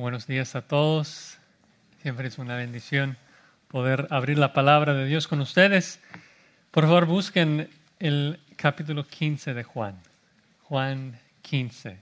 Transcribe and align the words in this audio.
Buenos 0.00 0.26
días 0.26 0.56
a 0.56 0.62
todos. 0.62 1.36
Siempre 2.00 2.28
es 2.28 2.38
una 2.38 2.56
bendición 2.56 3.18
poder 3.68 4.06
abrir 4.08 4.38
la 4.38 4.54
palabra 4.54 4.94
de 4.94 5.04
Dios 5.04 5.28
con 5.28 5.42
ustedes. 5.42 6.00
Por 6.70 6.84
favor, 6.84 7.04
busquen 7.04 7.68
el 7.98 8.40
capítulo 8.56 9.06
15 9.06 9.52
de 9.52 9.62
Juan. 9.62 10.00
Juan 10.62 11.20
15. 11.42 11.98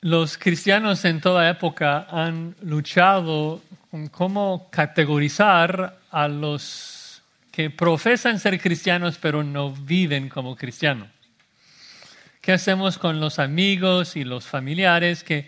Los 0.00 0.36
cristianos 0.36 1.04
en 1.04 1.20
toda 1.20 1.48
época 1.48 2.08
han 2.10 2.56
luchado 2.60 3.62
con 3.92 4.08
cómo 4.08 4.68
categorizar 4.68 6.00
a 6.10 6.26
los 6.26 7.22
que 7.52 7.70
profesan 7.70 8.40
ser 8.40 8.60
cristianos 8.60 9.16
pero 9.16 9.44
no 9.44 9.70
viven 9.70 10.28
como 10.28 10.56
cristianos. 10.56 11.19
¿Qué 12.40 12.52
hacemos 12.52 12.96
con 12.96 13.20
los 13.20 13.38
amigos 13.38 14.16
y 14.16 14.24
los 14.24 14.46
familiares 14.46 15.22
que, 15.22 15.46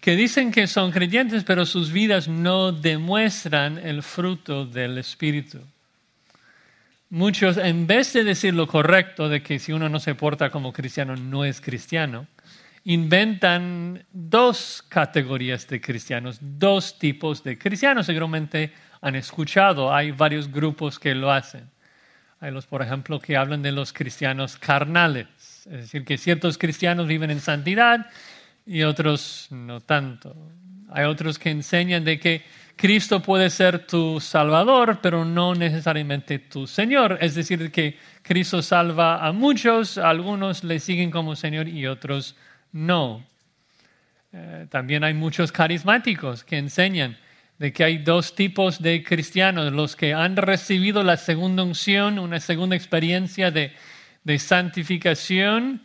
que 0.00 0.14
dicen 0.14 0.52
que 0.52 0.66
son 0.66 0.90
creyentes, 0.90 1.42
pero 1.42 1.64
sus 1.64 1.90
vidas 1.90 2.28
no 2.28 2.70
demuestran 2.70 3.78
el 3.78 4.02
fruto 4.02 4.66
del 4.66 4.98
Espíritu? 4.98 5.60
Muchos, 7.08 7.56
en 7.56 7.86
vez 7.86 8.12
de 8.12 8.24
decir 8.24 8.52
lo 8.52 8.66
correcto 8.66 9.30
de 9.30 9.42
que 9.42 9.58
si 9.58 9.72
uno 9.72 9.88
no 9.88 10.00
se 10.00 10.14
porta 10.14 10.50
como 10.50 10.72
cristiano, 10.72 11.16
no 11.16 11.46
es 11.46 11.62
cristiano, 11.62 12.26
inventan 12.84 14.04
dos 14.12 14.84
categorías 14.86 15.66
de 15.68 15.80
cristianos, 15.80 16.38
dos 16.42 16.98
tipos 16.98 17.42
de 17.42 17.56
cristianos. 17.56 18.04
Seguramente 18.04 18.70
han 19.00 19.14
escuchado, 19.14 19.94
hay 19.94 20.10
varios 20.10 20.50
grupos 20.50 20.98
que 20.98 21.14
lo 21.14 21.32
hacen. 21.32 21.70
Hay 22.40 22.50
los, 22.50 22.66
por 22.66 22.82
ejemplo, 22.82 23.18
que 23.18 23.38
hablan 23.38 23.62
de 23.62 23.72
los 23.72 23.94
cristianos 23.94 24.58
carnales 24.58 25.28
es 25.66 25.82
decir, 25.82 26.04
que 26.04 26.18
ciertos 26.18 26.58
cristianos 26.58 27.06
viven 27.06 27.30
en 27.30 27.40
santidad 27.40 28.06
y 28.66 28.82
otros 28.82 29.48
no 29.50 29.80
tanto. 29.80 30.34
Hay 30.90 31.04
otros 31.04 31.38
que 31.38 31.50
enseñan 31.50 32.04
de 32.04 32.18
que 32.18 32.42
Cristo 32.76 33.22
puede 33.22 33.50
ser 33.50 33.86
tu 33.86 34.20
Salvador, 34.20 34.98
pero 35.02 35.24
no 35.24 35.54
necesariamente 35.54 36.38
tu 36.38 36.66
Señor. 36.66 37.18
Es 37.20 37.34
decir, 37.34 37.70
que 37.70 37.98
Cristo 38.22 38.62
salva 38.62 39.24
a 39.24 39.32
muchos, 39.32 39.98
algunos 39.98 40.64
le 40.64 40.80
siguen 40.80 41.10
como 41.10 41.36
Señor 41.36 41.68
y 41.68 41.86
otros 41.86 42.36
no. 42.72 43.24
Eh, 44.32 44.66
también 44.70 45.04
hay 45.04 45.14
muchos 45.14 45.52
carismáticos 45.52 46.42
que 46.42 46.58
enseñan 46.58 47.16
de 47.58 47.72
que 47.72 47.84
hay 47.84 47.98
dos 47.98 48.34
tipos 48.34 48.82
de 48.82 49.04
cristianos, 49.04 49.72
los 49.72 49.94
que 49.94 50.12
han 50.12 50.36
recibido 50.36 51.04
la 51.04 51.16
segunda 51.16 51.62
unción, 51.62 52.18
una 52.18 52.40
segunda 52.40 52.74
experiencia 52.74 53.52
de 53.52 53.72
de 54.24 54.38
santificación 54.38 55.82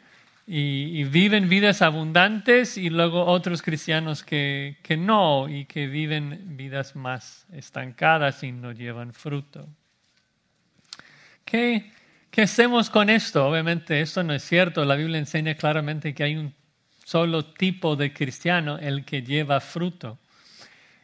y, 0.48 1.04
viven 1.04 1.48
vidas 1.48 1.84
abundantes 1.84 2.76
y 2.78 2.90
luego 2.90 3.26
otros 3.26 3.62
cristianos 3.62 4.24
que, 4.24 4.78
que 4.82 4.98
no 4.98 5.48
y 5.48 5.66
que 5.66 5.86
viven 5.86 6.58
vidas 6.58 6.96
más 6.96 7.46
estancadas 7.54 8.42
y 8.44 8.52
no 8.52 8.72
llevan 8.72 9.14
fruto. 9.14 9.68
¿Qué, 11.46 11.92
¿Qué 12.32 12.44
hacemos 12.44 12.90
con 12.90 13.10
esto? 13.10 13.48
Obviamente 13.48 14.02
esto 14.02 14.24
no 14.24 14.34
es 14.34 14.44
cierto. 14.44 14.86
La 14.86 14.96
Biblia 14.96 15.20
enseña 15.20 15.54
claramente 15.56 16.16
que 16.16 16.24
hay 16.24 16.36
un 16.36 16.54
solo 17.04 17.46
tipo 17.46 17.96
de 17.96 18.14
cristiano, 18.14 18.78
el 18.80 19.04
que 19.06 19.22
lleva 19.22 19.60
fruto. 19.60 20.18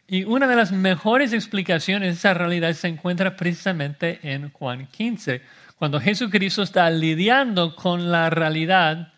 Y 0.07 0.23
una 0.23 0.47
de 0.47 0.55
las 0.55 0.71
mejores 0.71 1.33
explicaciones 1.33 2.09
de 2.09 2.13
esa 2.13 2.33
realidad 2.35 2.73
se 2.73 2.87
encuentra 2.87 3.35
precisamente 3.35 4.19
en 4.21 4.51
Juan 4.51 4.87
15 4.87 5.41
cuando 5.77 5.99
Jesucristo 5.99 6.63
está 6.63 6.89
lidiando 6.89 7.75
con 7.75 8.11
la 8.11 8.29
realidad 8.29 9.13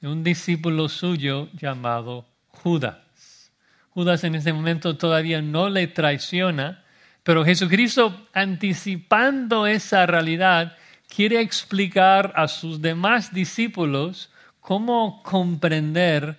de 0.00 0.08
un 0.08 0.24
discípulo 0.24 0.88
suyo 0.88 1.48
llamado 1.52 2.26
Judas. 2.48 3.52
Judas 3.90 4.24
en 4.24 4.34
ese 4.34 4.52
momento 4.52 4.96
todavía 4.96 5.40
no 5.42 5.68
le 5.68 5.86
traiciona, 5.86 6.82
pero 7.22 7.44
Jesucristo 7.44 8.26
anticipando 8.32 9.66
esa 9.66 10.06
realidad 10.06 10.76
quiere 11.14 11.40
explicar 11.40 12.32
a 12.36 12.48
sus 12.48 12.80
demás 12.80 13.32
discípulos 13.32 14.32
cómo 14.60 15.22
comprender 15.22 16.38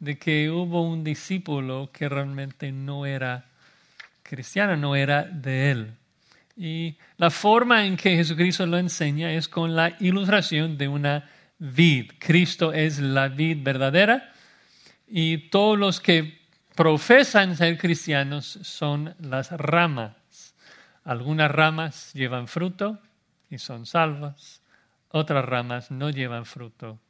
de 0.00 0.18
que 0.18 0.50
hubo 0.50 0.82
un 0.82 1.04
discípulo 1.04 1.90
que 1.92 2.08
realmente 2.08 2.72
no 2.72 3.04
era 3.04 3.46
cristiano, 4.22 4.76
no 4.76 4.96
era 4.96 5.24
de 5.24 5.70
él. 5.70 5.96
Y 6.62 6.96
la 7.16 7.30
forma 7.30 7.84
en 7.86 7.96
que 7.96 8.14
Jesucristo 8.14 8.64
lo 8.66 8.78
enseña 8.78 9.32
es 9.32 9.48
con 9.48 9.74
la 9.74 9.96
ilustración 9.98 10.78
de 10.78 10.86
una 10.86 11.28
vid. 11.58 12.12
Cristo 12.20 12.72
es 12.72 13.00
la 13.00 13.26
vid 13.26 13.64
verdadera 13.64 14.32
y 15.08 15.50
todos 15.50 15.76
los 15.76 15.98
que 15.98 16.38
profesan 16.76 17.56
ser 17.56 17.76
cristianos 17.78 18.60
son 18.62 19.12
las 19.18 19.50
ramas. 19.50 20.54
Algunas 21.02 21.50
ramas 21.50 22.12
llevan 22.12 22.46
fruto 22.46 23.00
y 23.50 23.58
son 23.58 23.84
salvas, 23.84 24.62
otras 25.08 25.44
ramas 25.44 25.90
no 25.90 26.10
llevan 26.10 26.44
fruto, 26.44 27.00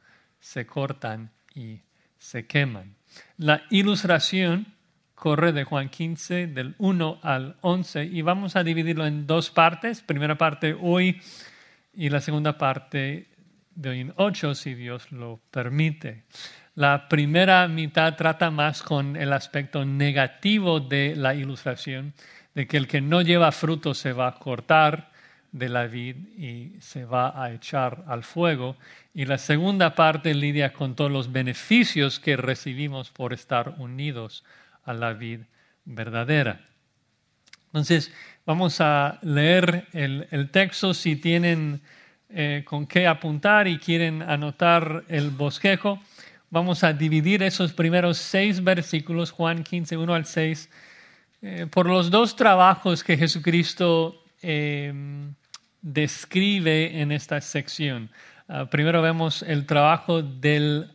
se 0.41 0.64
cortan 0.64 1.30
y 1.54 1.82
se 2.16 2.46
queman. 2.46 2.96
La 3.36 3.64
ilustración 3.68 4.66
corre 5.22 5.53
de 5.53 5.62
Juan 5.62 5.88
15 5.88 6.49
del 6.49 6.75
1 6.78 7.21
al 7.22 7.55
11 7.60 8.06
y 8.06 8.22
vamos 8.22 8.56
a 8.56 8.65
dividirlo 8.65 9.06
en 9.06 9.25
dos 9.28 9.50
partes. 9.50 10.03
Primera 10.03 10.37
parte 10.37 10.77
hoy 10.81 11.22
y 11.94 12.09
la 12.09 12.21
segunda 12.21 12.59
parte 12.59 13.28
de 13.72 13.88
hoy 13.88 14.00
en 14.00 14.12
8 14.16 14.56
si 14.56 14.75
Dios 14.75 15.12
lo 15.12 15.38
permite. 15.53 16.25
La 16.75 17.09
primera 17.09 17.69
mitad 17.69 18.16
trata 18.16 18.50
más 18.50 18.83
con 18.83 19.15
el 19.15 19.33
aspecto 19.33 19.84
negativo 19.84 20.81
de 20.81 21.15
la 21.15 21.37
ilustración, 21.37 22.15
de 22.56 22.66
que 22.66 22.77
el 22.77 22.89
que 22.89 23.00
no 23.00 23.22
lleva 23.22 23.53
fruto 23.53 23.94
se 23.94 24.12
va 24.12 24.27
a 24.27 24.34
cortar 24.41 25.12
de 25.53 25.69
la 25.69 25.87
vid 25.87 26.16
y 26.37 26.81
se 26.81 27.04
va 27.04 27.41
a 27.41 27.53
echar 27.53 28.03
al 28.09 28.25
fuego. 28.25 28.75
Y 29.15 29.27
la 29.27 29.39
segunda 29.39 29.94
parte 29.94 30.34
lidia 30.34 30.72
con 30.72 30.97
todos 30.97 31.12
los 31.12 31.31
beneficios 31.31 32.19
que 32.19 32.37
recibimos 32.37 33.10
por 33.10 33.33
estar 33.33 33.77
unidos 33.78 34.43
a 34.84 34.93
la 34.93 35.12
vida 35.12 35.47
verdadera. 35.84 36.60
Entonces, 37.66 38.12
vamos 38.44 38.81
a 38.81 39.19
leer 39.22 39.87
el, 39.93 40.50
texto. 40.50 40.93
Si 40.94 41.16
tienen 41.16 41.81
eh, 42.28 42.62
con 42.66 42.87
qué 42.87 43.06
apuntar 43.06 43.66
y 43.66 43.78
quieren 43.78 44.22
anotar 44.22 45.04
el 45.09 45.31
bosquejo, 45.31 46.00
vamos 46.50 46.84
a 46.84 46.92
dividir 46.92 47.42
esos 47.42 47.72
primeros 47.72 48.19
seis 48.19 48.62
versículos, 48.62 49.31
Juan 49.31 49.65
15, 49.65 49.97
1 49.97 50.15
al 50.15 50.26
6, 50.26 50.71
eh, 51.41 51.66
por 51.71 51.87
los 51.87 52.10
dos 52.10 52.37
trabajos 52.37 53.03
que 53.03 53.16
Jesucristo 53.16 54.22
eh, 54.42 54.92
describe 55.81 57.00
en 57.00 57.10
esta 57.10 57.41
sección. 57.41 58.10
Ah, 58.48 58.66
primero 58.66 59.00
vemos 59.03 59.42
el 59.42 59.66
trabajo 59.66 60.22
del 60.22 60.91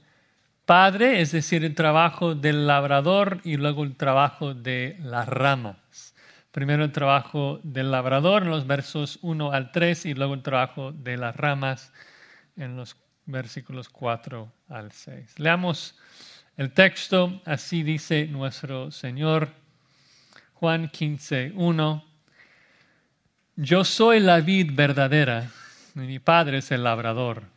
padre, 0.67 1.21
es 1.21 1.31
decir, 1.31 1.63
el 1.63 1.73
trabajo 1.73 2.35
del 2.35 2.67
labrador 2.67 3.39
y 3.45 3.55
luego 3.55 3.83
el 3.85 3.95
trabajo 3.95 4.53
de 4.53 4.97
las 4.99 5.27
ramas. 5.27 6.13
Primero 6.51 6.83
el 6.83 6.91
trabajo 6.91 7.61
del 7.63 7.89
labrador 7.89 8.43
en 8.43 8.49
los 8.49 8.67
versos 8.67 9.17
1 9.21 9.51
al 9.53 9.71
3 9.71 10.07
y 10.07 10.13
luego 10.13 10.33
el 10.33 10.43
trabajo 10.43 10.91
de 10.91 11.15
las 11.15 11.35
ramas 11.35 11.93
en 12.57 12.75
los 12.75 12.97
versículos 13.25 13.87
4 13.87 14.51
al 14.67 14.91
6. 14.91 15.39
Leamos 15.39 15.97
el 16.57 16.73
texto, 16.73 17.41
así 17.45 17.83
dice 17.83 18.27
nuestro 18.27 18.91
Señor, 18.91 19.49
Juan 20.53 20.89
15, 20.89 21.53
1. 21.55 22.05
Yo 23.55 23.85
soy 23.85 24.19
la 24.19 24.41
vid 24.41 24.71
verdadera, 24.73 25.49
y 25.95 25.99
mi 25.99 26.19
Padre 26.19 26.57
es 26.57 26.71
el 26.71 26.83
labrador. 26.83 27.56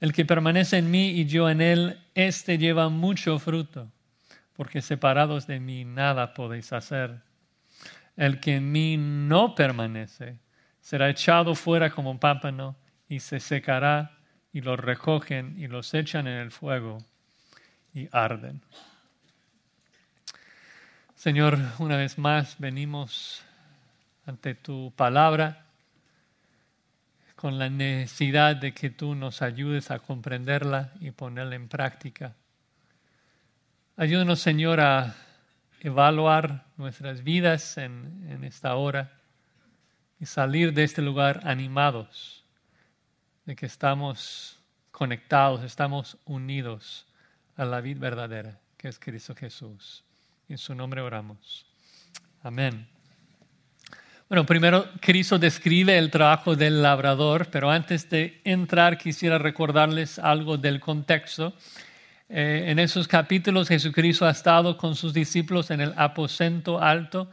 El 0.00 0.14
que 0.14 0.24
permanece 0.24 0.78
en 0.78 0.90
mí 0.90 1.10
y 1.10 1.26
yo 1.26 1.50
en 1.50 1.60
él, 1.60 2.00
éste 2.14 2.56
lleva 2.56 2.88
mucho 2.88 3.38
fruto, 3.38 3.90
porque 4.56 4.80
separados 4.80 5.46
de 5.46 5.60
mí 5.60 5.84
nada 5.84 6.32
podéis 6.32 6.72
hacer. 6.72 7.20
El 8.16 8.40
que 8.40 8.56
en 8.56 8.72
mí 8.72 8.96
no 8.96 9.54
permanece 9.54 10.38
será 10.80 11.10
echado 11.10 11.54
fuera 11.54 11.90
como 11.90 12.10
un 12.10 12.18
pámpano 12.18 12.76
y 13.08 13.20
se 13.20 13.40
secará 13.40 14.18
y 14.52 14.62
los 14.62 14.80
recogen 14.80 15.54
y 15.58 15.68
los 15.68 15.92
echan 15.92 16.26
en 16.26 16.38
el 16.38 16.50
fuego 16.50 16.98
y 17.92 18.08
arden. 18.10 18.62
Señor, 21.14 21.58
una 21.78 21.98
vez 21.98 22.16
más 22.16 22.56
venimos 22.58 23.44
ante 24.24 24.54
tu 24.54 24.92
palabra 24.96 25.66
con 27.40 27.58
la 27.58 27.70
necesidad 27.70 28.54
de 28.54 28.74
que 28.74 28.90
tú 28.90 29.14
nos 29.14 29.40
ayudes 29.40 29.90
a 29.90 29.98
comprenderla 29.98 30.92
y 31.00 31.10
ponerla 31.10 31.54
en 31.54 31.68
práctica. 31.68 32.36
Ayúdanos, 33.96 34.40
Señor, 34.40 34.78
a 34.78 35.16
evaluar 35.80 36.66
nuestras 36.76 37.24
vidas 37.24 37.78
en, 37.78 38.26
en 38.28 38.44
esta 38.44 38.74
hora 38.74 39.12
y 40.18 40.26
salir 40.26 40.74
de 40.74 40.84
este 40.84 41.00
lugar 41.00 41.40
animados, 41.44 42.44
de 43.46 43.56
que 43.56 43.64
estamos 43.64 44.60
conectados, 44.90 45.64
estamos 45.64 46.18
unidos 46.26 47.06
a 47.56 47.64
la 47.64 47.80
vida 47.80 48.00
verdadera, 48.00 48.60
que 48.76 48.88
es 48.88 48.98
Cristo 48.98 49.34
Jesús. 49.34 50.04
En 50.46 50.58
su 50.58 50.74
nombre 50.74 51.00
oramos. 51.00 51.64
Amén. 52.42 52.99
Bueno, 54.30 54.46
primero 54.46 54.86
Cristo 55.00 55.40
describe 55.40 55.98
el 55.98 56.08
trabajo 56.08 56.54
del 56.54 56.82
labrador, 56.82 57.48
pero 57.50 57.68
antes 57.68 58.08
de 58.08 58.40
entrar 58.44 58.96
quisiera 58.96 59.38
recordarles 59.38 60.20
algo 60.20 60.56
del 60.56 60.78
contexto. 60.78 61.52
Eh, 62.28 62.66
en 62.68 62.78
esos 62.78 63.08
capítulos 63.08 63.66
Jesucristo 63.66 64.24
ha 64.24 64.30
estado 64.30 64.76
con 64.76 64.94
sus 64.94 65.12
discípulos 65.12 65.72
en 65.72 65.80
el 65.80 65.94
aposento 65.96 66.80
alto. 66.80 67.28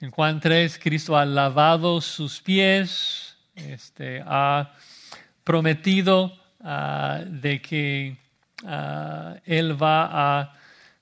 En 0.00 0.12
Juan 0.12 0.38
3, 0.38 0.78
Cristo 0.80 1.16
ha 1.18 1.24
lavado 1.24 2.00
sus 2.00 2.40
pies, 2.40 3.36
este, 3.56 4.22
ha 4.24 4.72
prometido 5.42 6.38
ah, 6.60 7.24
de 7.26 7.60
que 7.60 8.16
ah, 8.64 9.34
Él 9.44 9.82
va 9.82 10.08
a 10.12 10.59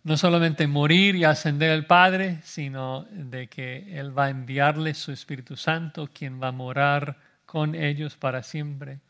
no 0.08 0.16
solamente 0.16 0.66
morir 0.66 1.16
y 1.16 1.24
ascender 1.24 1.70
al 1.70 1.84
Padre, 1.84 2.38
sino 2.42 3.06
de 3.10 3.46
que 3.46 3.98
Él 4.00 4.18
va 4.18 4.24
a 4.24 4.30
enviarles 4.30 4.96
su 4.96 5.12
Espíritu 5.12 5.54
Santo, 5.54 6.08
quien 6.10 6.42
va 6.42 6.48
a 6.48 6.52
morar 6.52 7.18
con 7.44 7.74
ellos 7.74 8.16
para 8.16 8.42
siempre. 8.42 9.00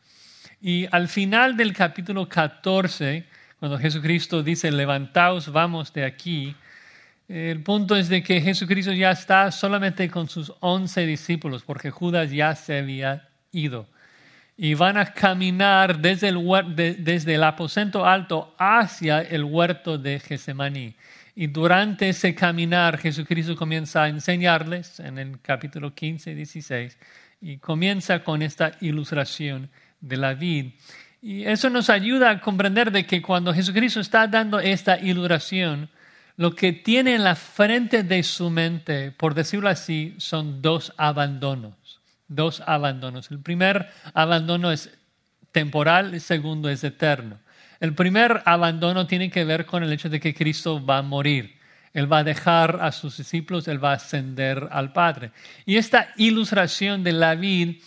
Y 0.61 0.87
al 0.91 1.07
final 1.07 1.55
del 1.55 1.71
capítulo 1.71 2.27
14, 2.27 3.25
cuando 3.59 3.79
Jesucristo 3.79 4.43
dice, 4.43 4.71
levantaos, 4.73 5.49
vamos 5.53 5.93
de 5.93 6.03
aquí, 6.03 6.53
el 7.29 7.63
punto 7.63 7.95
es 7.95 8.09
de 8.09 8.21
que 8.21 8.41
Jesucristo 8.41 8.91
ya 8.91 9.11
está 9.11 9.51
solamente 9.53 10.09
con 10.09 10.27
sus 10.27 10.51
once 10.59 11.05
discípulos, 11.05 11.63
porque 11.63 11.91
Judas 11.91 12.29
ya 12.29 12.55
se 12.55 12.77
había 12.77 13.29
ido 13.53 13.87
y 14.61 14.73
van 14.73 14.97
a 14.97 15.13
caminar 15.13 15.99
desde 15.99 16.27
el, 16.27 16.45
desde 16.99 17.35
el 17.35 17.43
aposento 17.45 18.05
alto 18.05 18.53
hacia 18.59 19.21
el 19.21 19.45
huerto 19.45 19.97
de 19.97 20.19
Getsemaní. 20.19 20.95
Y 21.33 21.47
durante 21.47 22.09
ese 22.09 22.35
caminar 22.35 22.97
Jesucristo 22.97 23.55
comienza 23.55 24.03
a 24.03 24.09
enseñarles 24.09 24.99
en 24.99 25.17
el 25.17 25.39
capítulo 25.39 25.95
15 25.95 26.31
y 26.31 26.35
16 26.35 26.97
y 27.39 27.57
comienza 27.59 28.21
con 28.21 28.41
esta 28.41 28.73
ilustración 28.81 29.69
de 30.01 30.17
la 30.17 30.33
vid. 30.33 30.73
Y 31.21 31.45
eso 31.45 31.69
nos 31.69 31.89
ayuda 31.89 32.29
a 32.29 32.41
comprender 32.41 32.91
de 32.91 33.05
que 33.05 33.21
cuando 33.21 33.53
Jesucristo 33.53 34.01
está 34.01 34.27
dando 34.27 34.59
esta 34.59 34.99
ilustración, 34.99 35.89
lo 36.35 36.53
que 36.53 36.73
tiene 36.73 37.15
en 37.15 37.23
la 37.23 37.35
frente 37.35 38.03
de 38.03 38.23
su 38.23 38.49
mente, 38.49 39.11
por 39.11 39.35
decirlo 39.35 39.69
así, 39.69 40.15
son 40.17 40.61
dos 40.61 40.93
abandonos 40.97 41.98
dos 42.29 42.63
abandonos. 42.65 43.29
El 43.31 43.39
primer 43.41 43.89
abandono 44.13 44.71
es 44.71 44.89
temporal, 45.51 46.13
el 46.13 46.21
segundo 46.21 46.69
es 46.69 46.83
eterno. 46.83 47.39
El 47.79 47.93
primer 47.95 48.41
abandono 48.45 49.07
tiene 49.07 49.29
que 49.29 49.43
ver 49.43 49.65
con 49.65 49.83
el 49.83 49.91
hecho 49.91 50.09
de 50.09 50.19
que 50.19 50.33
Cristo 50.33 50.83
va 50.83 50.99
a 50.99 51.01
morir. 51.01 51.57
Él 51.93 52.11
va 52.11 52.19
a 52.19 52.23
dejar 52.23 52.79
a 52.81 52.91
sus 52.91 53.17
discípulos, 53.17 53.67
Él 53.67 53.83
va 53.83 53.91
a 53.91 53.95
ascender 53.95 54.67
al 54.71 54.93
Padre. 54.93 55.31
Y 55.65 55.77
esta 55.77 56.09
ilustración 56.17 57.03
de 57.03 57.13
la 57.13 57.35
vid 57.35 57.81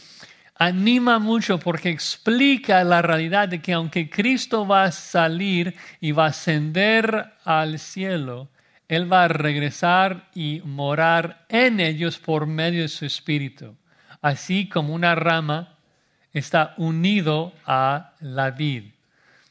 anima 0.56 1.18
mucho 1.18 1.58
porque 1.58 1.90
explica 1.90 2.82
la 2.84 3.00
realidad 3.00 3.48
de 3.48 3.60
que 3.60 3.72
aunque 3.72 4.10
Cristo 4.10 4.66
va 4.66 4.84
a 4.84 4.92
salir 4.92 5.76
y 6.00 6.12
va 6.12 6.26
a 6.26 6.28
ascender 6.28 7.34
al 7.44 7.78
cielo, 7.78 8.48
Él 8.88 9.12
va 9.12 9.24
a 9.24 9.28
regresar 9.28 10.28
y 10.34 10.62
morar 10.64 11.46
en 11.48 11.78
ellos 11.78 12.18
por 12.18 12.46
medio 12.46 12.82
de 12.82 12.88
su 12.88 13.04
Espíritu 13.04 13.76
así 14.22 14.68
como 14.68 14.94
una 14.94 15.14
rama 15.14 15.76
está 16.32 16.74
unido 16.78 17.52
a 17.66 18.12
la 18.20 18.50
vid. 18.50 18.84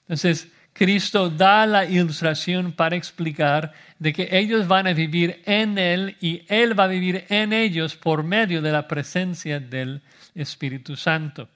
Entonces, 0.02 0.48
Cristo 0.74 1.30
da 1.30 1.66
la 1.68 1.86
ilustración 1.86 2.72
para 2.72 2.96
explicar 2.96 3.74
de 4.00 4.14
que 4.14 4.30
ellos 4.32 4.68
van 4.68 4.88
a 4.88 4.94
vivir 4.94 5.42
en 5.46 5.78
Él 5.78 6.18
y 6.22 6.44
Él 6.48 6.80
va 6.80 6.86
a 6.86 6.88
vivir 6.88 7.26
en 7.30 7.54
ellos 7.54 7.96
por 7.96 8.24
medio 8.24 8.62
de 8.62 8.72
la 8.72 8.88
presencia 8.88 9.60
del 9.60 10.02
Espíritu 10.34 10.96
Santo. 10.96 11.50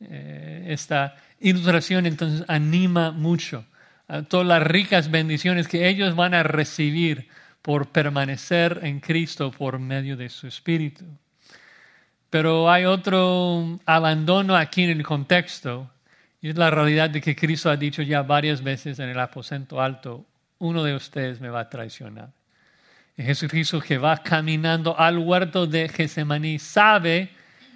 Eh, 0.00 0.66
esta 0.68 1.16
ilustración 1.40 2.06
entonces 2.06 2.44
anima 2.48 3.10
mucho 3.10 3.66
a 4.08 4.22
todas 4.22 4.46
las 4.46 4.62
ricas 4.62 5.10
bendiciones 5.10 5.68
que 5.68 5.88
ellos 5.88 6.16
van 6.16 6.32
a 6.34 6.42
recibir 6.42 7.28
por 7.62 7.88
permanecer 7.88 8.80
en 8.82 9.00
Cristo 9.00 9.50
por 9.50 9.78
medio 9.78 10.16
de 10.16 10.28
su 10.30 10.46
Espíritu. 10.46 11.04
Pero 12.30 12.70
hay 12.70 12.84
otro 12.84 13.80
abandono 13.84 14.56
aquí 14.56 14.84
en 14.84 14.90
el 14.90 15.02
contexto, 15.02 15.90
y 16.40 16.48
es 16.48 16.56
la 16.56 16.70
realidad 16.70 17.10
de 17.10 17.20
que 17.20 17.34
Cristo 17.34 17.68
ha 17.68 17.76
dicho 17.76 18.02
ya 18.02 18.22
varias 18.22 18.62
veces 18.62 19.00
en 19.00 19.08
el 19.08 19.18
aposento 19.18 19.80
alto, 19.80 20.24
uno 20.60 20.84
de 20.84 20.94
ustedes 20.94 21.40
me 21.40 21.48
va 21.48 21.60
a 21.60 21.68
traicionar. 21.68 22.30
Y 23.16 23.24
Jesucristo 23.24 23.80
que 23.80 23.98
va 23.98 24.22
caminando 24.22 24.98
al 24.98 25.18
huerto 25.18 25.66
de 25.66 25.88
Getsemaní 25.88 26.60
sabe 26.60 27.30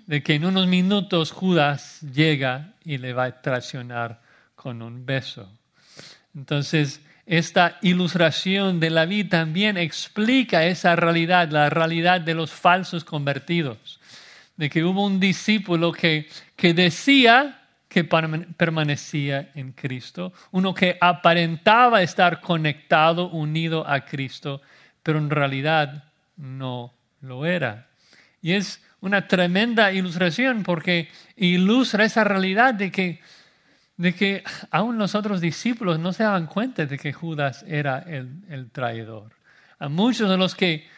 de 0.07 0.23
que 0.23 0.35
en 0.35 0.45
unos 0.45 0.69
minutos 0.69 1.33
Judas 1.33 2.01
llega 2.01 2.75
y 2.85 2.99
le 2.99 3.13
va 3.13 3.25
a 3.25 3.43
traicionar 3.43 4.21
con 4.55 4.83
un 4.83 5.05
beso. 5.05 5.51
Entonces, 6.35 7.01
esta 7.27 7.79
ilustración 7.83 8.81
de 8.81 8.91
la 8.91 9.05
vida 9.07 9.41
también 9.41 9.77
explica 9.79 10.65
esa 10.65 10.95
realidad, 10.95 11.51
la 11.51 11.71
realidad 11.71 12.21
de 12.21 12.35
los 12.35 12.51
falsos 12.51 13.05
convertidos 13.05 13.99
de 14.57 14.71
que 14.71 14.85
hubo 14.85 15.05
un 15.05 15.21
discípulo 15.21 15.93
que, 15.93 16.29
que 16.57 16.75
decía 16.75 17.61
que 17.89 18.03
permanecía 18.03 19.53
en 19.55 19.71
Cristo, 19.73 20.33
uno 20.51 20.75
que 20.75 20.99
aparentaba 21.01 22.03
estar 22.03 22.41
conectado, 22.41 23.29
unido 23.31 23.89
a 23.89 24.05
Cristo, 24.05 24.61
pero 25.03 25.19
en 25.19 25.31
realidad 25.31 26.03
no 26.37 26.93
lo 27.21 27.47
era. 27.47 27.87
Y 28.43 28.53
es 28.53 28.83
una 29.01 29.29
tremenda 29.29 29.93
ilustración 29.93 30.65
porque 30.65 31.09
ilustra 31.37 32.05
esa 32.05 32.25
realidad 32.25 32.75
de 32.75 32.91
que, 32.91 33.21
de 33.97 34.13
que 34.13 34.43
aún 34.73 34.99
los 34.99 35.15
otros 35.15 35.41
discípulos 35.41 36.01
no 36.01 36.13
se 36.13 36.25
daban 36.25 36.47
cuenta 36.47 36.87
de 36.87 36.99
que 36.99 37.13
Judas 37.13 37.65
era 37.69 38.01
el, 38.01 38.43
el 38.49 38.71
traidor. 38.71 39.31
A 39.79 39.89
muchos 39.89 40.29
de 40.29 40.37
los 40.37 40.57
que, 40.57 40.89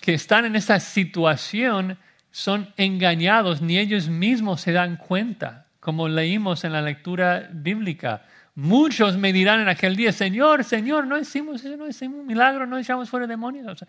que 0.00 0.14
están 0.14 0.46
en 0.46 0.56
esta 0.56 0.80
situación 0.80 1.98
son 2.30 2.72
engañados, 2.76 3.62
ni 3.62 3.78
ellos 3.78 4.08
mismos 4.08 4.60
se 4.60 4.72
dan 4.72 4.96
cuenta, 4.96 5.66
como 5.80 6.08
leímos 6.08 6.64
en 6.64 6.72
la 6.72 6.82
lectura 6.82 7.48
bíblica. 7.52 8.24
Muchos 8.54 9.16
me 9.16 9.32
dirán 9.32 9.60
en 9.60 9.68
aquel 9.68 9.96
día, 9.96 10.12
Señor, 10.12 10.64
Señor, 10.64 11.06
no 11.06 11.18
hicimos, 11.18 11.64
no 11.64 11.88
hicimos 11.88 12.20
un 12.20 12.26
milagro, 12.26 12.66
no 12.66 12.78
echamos 12.78 13.08
fuera 13.08 13.26
demonios. 13.26 13.84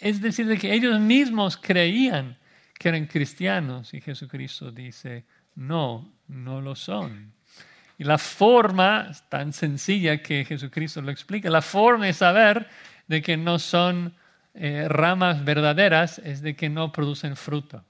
es 0.00 0.20
decir, 0.20 0.46
de 0.46 0.58
que 0.58 0.72
ellos 0.72 1.00
mismos 1.00 1.56
creían 1.56 2.36
que 2.78 2.88
eran 2.88 3.06
cristianos 3.06 3.94
y 3.94 4.00
Jesucristo 4.00 4.70
dice, 4.70 5.24
no, 5.54 6.12
no 6.28 6.60
lo 6.60 6.74
son. 6.74 7.32
Y 7.98 8.04
la 8.04 8.18
forma, 8.18 9.10
tan 9.28 9.52
sencilla 9.52 10.22
que 10.22 10.44
Jesucristo 10.44 11.00
lo 11.00 11.10
explica, 11.10 11.48
la 11.48 11.62
forma 11.62 12.06
de 12.06 12.12
saber 12.12 12.68
de 13.08 13.22
que 13.22 13.36
no 13.36 13.58
son 13.58 14.14
eh, 14.56 14.86
ramas 14.88 15.44
verdaderas 15.44 16.18
es 16.18 16.40
de 16.40 16.56
que 16.56 16.68
no 16.68 16.90
producen 16.90 17.36
fruto, 17.36 17.84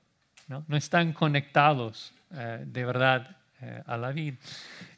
no, 0.49 0.65
no 0.67 0.77
están 0.77 1.13
conectados 1.13 2.13
eh, 2.35 2.65
de 2.67 2.85
verdad 2.85 3.37
eh, 3.63 3.83
a 3.87 3.97
la 3.97 4.13
vid. 4.13 4.35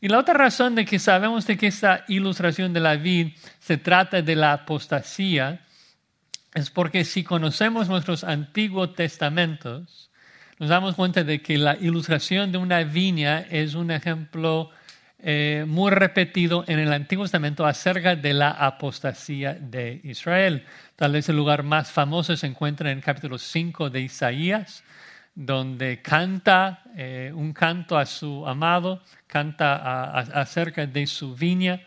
Y 0.01 0.09
la 0.09 0.19
otra 0.19 0.35
razón 0.35 0.75
de 0.75 0.85
que 0.85 0.99
sabemos 0.99 1.47
de 1.47 1.57
que 1.57 1.69
esta 1.69 2.05
ilustración 2.09 2.73
de 2.73 2.81
la 2.81 2.97
vid 2.97 3.35
se 3.61 3.77
trata 3.77 4.23
de 4.23 4.35
la 4.35 4.53
apostasía 4.53 5.61
es 6.55 6.71
porque 6.71 7.05
si 7.05 7.23
conocemos 7.23 7.89
nuestros 7.89 8.25
antiguos 8.25 8.95
testamentos, 8.95 10.11
nos 10.59 10.71
damos 10.71 10.97
cuenta 10.97 11.23
de 11.23 11.41
que 11.41 11.57
la 11.57 11.77
ilustración 11.77 12.51
de 12.51 12.59
una 12.59 12.83
viña 12.83 13.41
es 13.49 13.75
un 13.75 13.91
ejemplo 13.91 14.71
eh, 15.21 15.65
muy 15.67 15.91
repetido 15.91 16.65
en 16.69 16.79
el 16.79 16.93
Antiguo 16.93 17.25
Testamento 17.25 17.67
acerca 17.67 18.15
de 18.15 18.33
la 18.35 18.51
apostasía 18.51 19.55
de 19.55 20.01
Israel. 20.05 20.65
Tal 20.95 21.13
vez 21.13 21.29
el 21.29 21.37
lugar 21.37 21.65
más 21.65 21.91
famoso 21.91 22.37
se 22.37 22.47
encuentra 22.47 22.93
en 22.93 22.99
el 22.99 23.05
capítulo 23.05 23.37
5 23.37 23.91
de 23.91 24.03
Isaías, 24.03 24.85
donde 25.35 26.03
canta 26.03 26.85
eh, 26.97 27.33
un 27.35 27.53
canto 27.53 27.99
a 27.99 28.07
su 28.07 28.47
amado, 28.47 29.03
canta 29.27 30.13
acerca 30.21 30.87
de 30.87 31.07
su 31.09 31.35
viña 31.35 31.81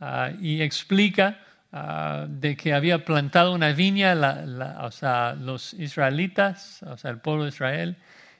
ah, 0.00 0.30
y 0.38 0.60
explica 0.60 1.38
ah, 1.72 2.26
de 2.28 2.54
que 2.54 2.74
había 2.74 3.02
plantado 3.02 3.54
una 3.54 3.72
viña, 3.72 4.14
o 4.82 4.90
sea, 4.90 5.34
los 5.34 5.72
israelitas, 5.72 6.82
o 6.82 6.98
sea, 6.98 7.10
el 7.12 7.18
pueblo 7.18 7.44
de 7.44 7.48
Israel, 7.48 7.96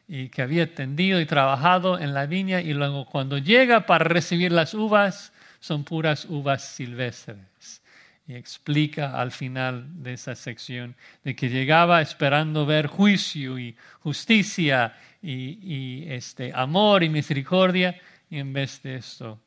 y 0.06 0.28
que 0.28 0.42
había 0.42 0.74
tendido 0.74 1.20
y 1.20 1.26
trabajado 1.26 1.98
en 1.98 2.14
la 2.14 2.26
viña 2.26 2.60
y 2.60 2.74
luego 2.74 3.06
cuando 3.06 3.38
llega 3.38 3.86
para 3.86 4.04
recibir 4.04 4.52
las 4.52 4.74
uvas, 4.74 5.32
son 5.60 5.84
puras 5.84 6.26
uvas 6.26 6.62
silvestres. 6.62 7.82
Y 8.26 8.34
explica 8.34 9.20
al 9.20 9.32
final 9.32 10.02
de 10.02 10.14
esa 10.14 10.34
sección 10.34 10.94
de 11.24 11.36
que 11.36 11.50
llegaba 11.50 12.00
esperando 12.00 12.64
ver 12.64 12.86
juicio 12.86 13.58
y 13.58 13.76
justicia 14.00 14.94
y, 15.22 16.04
este, 16.08 16.52
amor 16.54 17.02
y 17.02 17.08
misericordia, 17.08 17.98
y 18.30 18.38
en 18.38 18.52
vez 18.52 18.82
de 18.82 18.96
esto, 18.96 19.40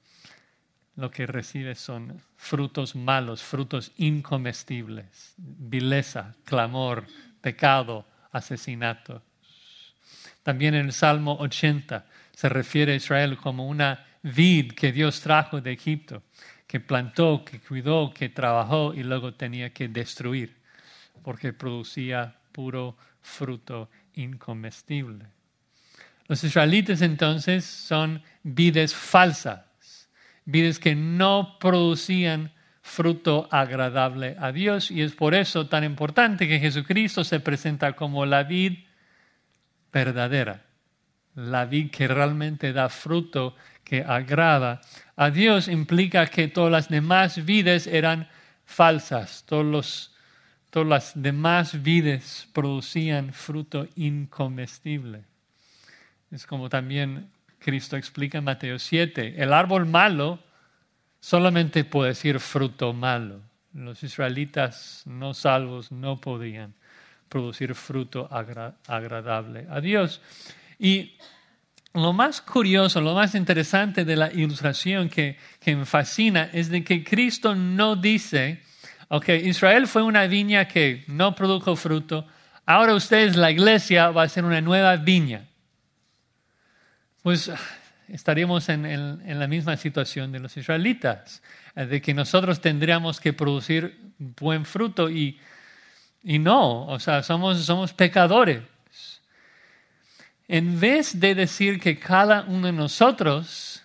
lo 0.95 1.11
que 1.11 1.27
recibe 1.27 1.75
son 1.75 2.19
frutos 2.35 2.95
malos, 2.95 3.43
frutos 3.43 3.91
incomestibles, 3.97 5.35
vileza, 5.37 6.35
clamor, 6.43 7.05
pecado, 7.41 8.05
asesinato. 8.31 9.21
También 10.47 10.75
en 10.75 10.85
el 10.85 10.93
Salmo 10.93 11.35
80 11.41 12.05
se 12.31 12.47
refiere 12.47 12.93
a 12.93 12.95
Israel 12.95 13.35
como 13.35 13.67
una 13.67 14.05
vid 14.23 14.71
que 14.71 14.93
Dios 14.93 15.19
trajo 15.19 15.59
de 15.59 15.73
Egipto, 15.73 16.23
que 16.65 16.79
plantó, 16.79 17.43
que 17.43 17.59
cuidó, 17.59 18.13
que 18.13 18.29
trabajó 18.29 18.93
y 18.93 19.03
luego 19.03 19.33
tenía 19.33 19.71
que 19.71 19.89
destruir, 19.89 20.55
porque 21.21 21.51
producía 21.51 22.33
puro 22.53 22.95
fruto 23.21 23.89
incomestible. 24.13 25.25
Los 26.29 26.41
israelitas 26.45 27.01
entonces 27.01 27.65
son 27.65 28.23
vides 28.41 28.95
falsas, 28.95 30.07
vides 30.45 30.79
que 30.79 30.95
no 30.95 31.57
producían 31.59 32.53
fruto 32.81 33.49
agradable 33.51 34.37
a 34.39 34.53
Dios 34.53 34.91
y 34.91 35.01
es 35.01 35.11
por 35.11 35.35
eso 35.35 35.67
tan 35.67 35.83
importante 35.83 36.47
que 36.47 36.61
Jesucristo 36.61 37.25
se 37.25 37.41
presenta 37.41 37.97
como 37.97 38.25
la 38.25 38.43
vid 38.43 38.86
verdadera, 39.91 40.61
la 41.35 41.65
vid 41.65 41.91
que 41.91 42.07
realmente 42.07 42.73
da 42.73 42.89
fruto 42.89 43.55
que 43.83 44.03
agrada 44.03 44.81
a 45.15 45.29
Dios 45.29 45.67
implica 45.67 46.27
que 46.27 46.47
todas 46.47 46.71
las 46.71 46.89
demás 46.89 47.45
vides 47.45 47.87
eran 47.87 48.27
falsas, 48.65 49.43
todos 49.47 50.13
todas 50.69 50.87
las 50.87 51.11
demás 51.15 51.81
vides 51.81 52.47
producían 52.53 53.33
fruto 53.33 53.87
incomestible. 53.95 55.23
Es 56.29 56.45
como 56.45 56.69
también 56.69 57.31
Cristo 57.59 57.95
explica 57.95 58.39
en 58.39 58.43
Mateo 58.43 58.77
7, 58.77 59.41
el 59.41 59.53
árbol 59.53 59.85
malo 59.85 60.39
solamente 61.19 61.83
puede 61.83 62.09
decir 62.09 62.39
fruto 62.39 62.93
malo. 62.93 63.41
Los 63.73 64.03
israelitas 64.03 65.03
no 65.05 65.33
salvos 65.33 65.91
no 65.91 66.17
podían 66.17 66.73
producir 67.29 67.75
fruto 67.75 68.27
agradable 68.31 69.67
a 69.69 69.81
Dios. 69.81 70.21
Y 70.79 71.17
lo 71.93 72.13
más 72.13 72.41
curioso, 72.41 73.01
lo 73.01 73.15
más 73.15 73.35
interesante 73.35 74.05
de 74.05 74.15
la 74.15 74.31
ilustración 74.31 75.09
que, 75.09 75.37
que 75.59 75.75
me 75.75 75.85
fascina 75.85 76.49
es 76.53 76.69
de 76.69 76.83
que 76.83 77.03
Cristo 77.03 77.55
no 77.55 77.95
dice, 77.95 78.61
ok, 79.07 79.29
Israel 79.29 79.87
fue 79.87 80.03
una 80.03 80.27
viña 80.27 80.67
que 80.67 81.03
no 81.07 81.33
produjo 81.33 81.75
fruto, 81.75 82.27
ahora 82.65 82.93
ustedes, 82.93 83.35
la 83.35 83.51
iglesia, 83.51 84.11
va 84.11 84.23
a 84.23 84.29
ser 84.29 84.45
una 84.45 84.61
nueva 84.61 84.95
viña. 84.97 85.47
Pues 87.23 87.51
estaríamos 88.07 88.69
en, 88.69 88.85
en, 88.85 89.39
la 89.39 89.47
misma 89.47 89.75
situación 89.75 90.31
de 90.31 90.39
los 90.39 90.55
israelitas, 90.55 91.41
de 91.75 92.01
que 92.01 92.13
nosotros 92.13 92.61
tendríamos 92.61 93.19
que 93.19 93.33
producir 93.33 93.97
buen 94.17 94.65
fruto 94.65 95.09
y 95.09 95.39
y 96.23 96.39
no, 96.39 96.87
o 96.87 96.99
sea, 96.99 97.23
somos, 97.23 97.63
somos 97.65 97.93
pecadores. 97.93 98.61
En 100.47 100.79
vez 100.79 101.19
de 101.19 101.35
decir 101.35 101.79
que 101.79 101.99
cada 101.99 102.43
uno 102.43 102.67
de 102.67 102.73
nosotros 102.73 103.83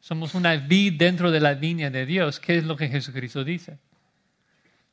somos 0.00 0.34
una 0.34 0.56
vid 0.56 0.94
dentro 0.94 1.30
de 1.30 1.40
la 1.40 1.54
viña 1.54 1.90
de 1.90 2.06
Dios, 2.06 2.38
¿qué 2.38 2.58
es 2.58 2.64
lo 2.64 2.76
que 2.76 2.88
Jesucristo 2.88 3.42
dice? 3.42 3.78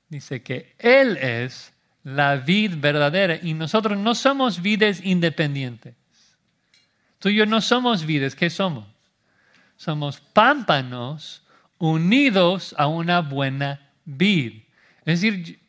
Dice 0.10 0.42
que 0.42 0.76
Él 0.80 1.18
es 1.18 1.74
la 2.04 2.36
vid 2.36 2.76
verdadera 2.78 3.40
y 3.42 3.54
nosotros 3.54 3.98
no 3.98 4.16
somos 4.16 4.62
vides 4.62 5.02
independientes. 5.04 5.96
Tú 7.20 7.30
y 7.30 7.36
yo 7.36 7.46
no 7.46 7.62
somos 7.62 8.06
vides, 8.06 8.36
¿qué 8.36 8.50
somos? 8.50 8.86
Somos 9.78 10.20
pámpanos 10.20 11.44
unidos 11.78 12.76
a 12.78 12.88
una 12.88 13.22
buena 13.22 13.92
vid. 14.06 14.64
Es 15.06 15.22
decir, 15.22 15.60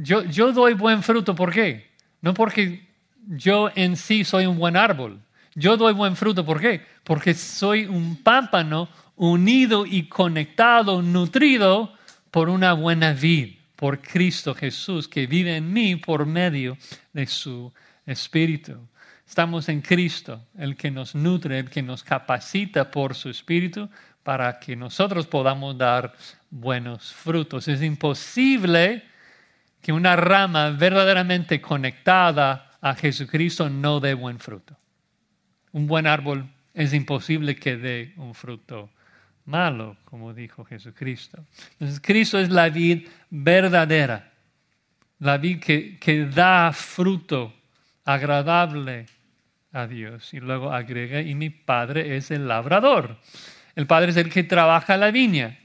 yo, 0.00 0.22
yo 0.24 0.52
doy 0.52 0.74
buen 0.74 1.02
fruto, 1.02 1.34
¿por 1.34 1.52
qué? 1.52 1.90
No 2.20 2.32
porque 2.32 2.86
yo 3.26 3.70
en 3.74 3.96
sí 3.96 4.24
soy 4.24 4.46
un 4.46 4.56
buen 4.56 4.76
árbol. 4.76 5.20
Yo 5.56 5.76
doy 5.76 5.92
buen 5.92 6.14
fruto, 6.14 6.44
¿por 6.44 6.60
qué? 6.60 6.82
Porque 7.02 7.34
soy 7.34 7.86
un 7.86 8.22
pámpano 8.22 8.88
unido 9.16 9.84
y 9.84 10.04
conectado, 10.04 11.02
nutrido 11.02 11.92
por 12.30 12.48
una 12.48 12.74
buena 12.74 13.12
vid, 13.12 13.56
por 13.74 14.00
Cristo 14.00 14.54
Jesús, 14.54 15.08
que 15.08 15.26
vive 15.26 15.56
en 15.56 15.72
mí 15.72 15.96
por 15.96 16.26
medio 16.26 16.78
de 17.12 17.26
su 17.26 17.72
Espíritu. 18.06 18.78
Estamos 19.26 19.68
en 19.68 19.80
Cristo, 19.80 20.40
el 20.56 20.76
que 20.76 20.92
nos 20.92 21.16
nutre, 21.16 21.58
el 21.58 21.70
que 21.70 21.82
nos 21.82 22.04
capacita 22.04 22.88
por 22.88 23.16
su 23.16 23.28
Espíritu 23.28 23.88
para 24.22 24.60
que 24.60 24.76
nosotros 24.76 25.26
podamos 25.26 25.76
dar 25.76 26.14
buenos 26.50 27.12
frutos. 27.12 27.66
Es 27.66 27.82
imposible 27.82 29.07
que 29.88 29.92
una 29.94 30.16
rama 30.16 30.68
verdaderamente 30.72 31.62
conectada 31.62 32.72
a 32.82 32.94
Jesucristo 32.94 33.70
no 33.70 34.00
dé 34.00 34.12
buen 34.12 34.38
fruto. 34.38 34.76
Un 35.72 35.86
buen 35.86 36.06
árbol 36.06 36.46
es 36.74 36.92
imposible 36.92 37.56
que 37.56 37.78
dé 37.78 38.12
un 38.18 38.34
fruto 38.34 38.90
malo, 39.46 39.96
como 40.04 40.34
dijo 40.34 40.62
Jesucristo. 40.66 41.42
Entonces, 41.72 42.02
Cristo 42.02 42.38
es 42.38 42.50
la 42.50 42.68
vid 42.68 43.08
verdadera, 43.30 44.30
la 45.20 45.38
vid 45.38 45.58
que, 45.58 45.98
que 45.98 46.26
da 46.26 46.70
fruto 46.74 47.54
agradable 48.04 49.06
a 49.72 49.86
Dios. 49.86 50.34
Y 50.34 50.40
luego 50.40 50.70
agrega, 50.70 51.22
y 51.22 51.34
mi 51.34 51.48
Padre 51.48 52.14
es 52.18 52.30
el 52.30 52.46
labrador. 52.46 53.16
El 53.74 53.86
Padre 53.86 54.10
es 54.10 54.18
el 54.18 54.28
que 54.28 54.44
trabaja 54.44 54.98
la 54.98 55.10
viña. 55.10 55.58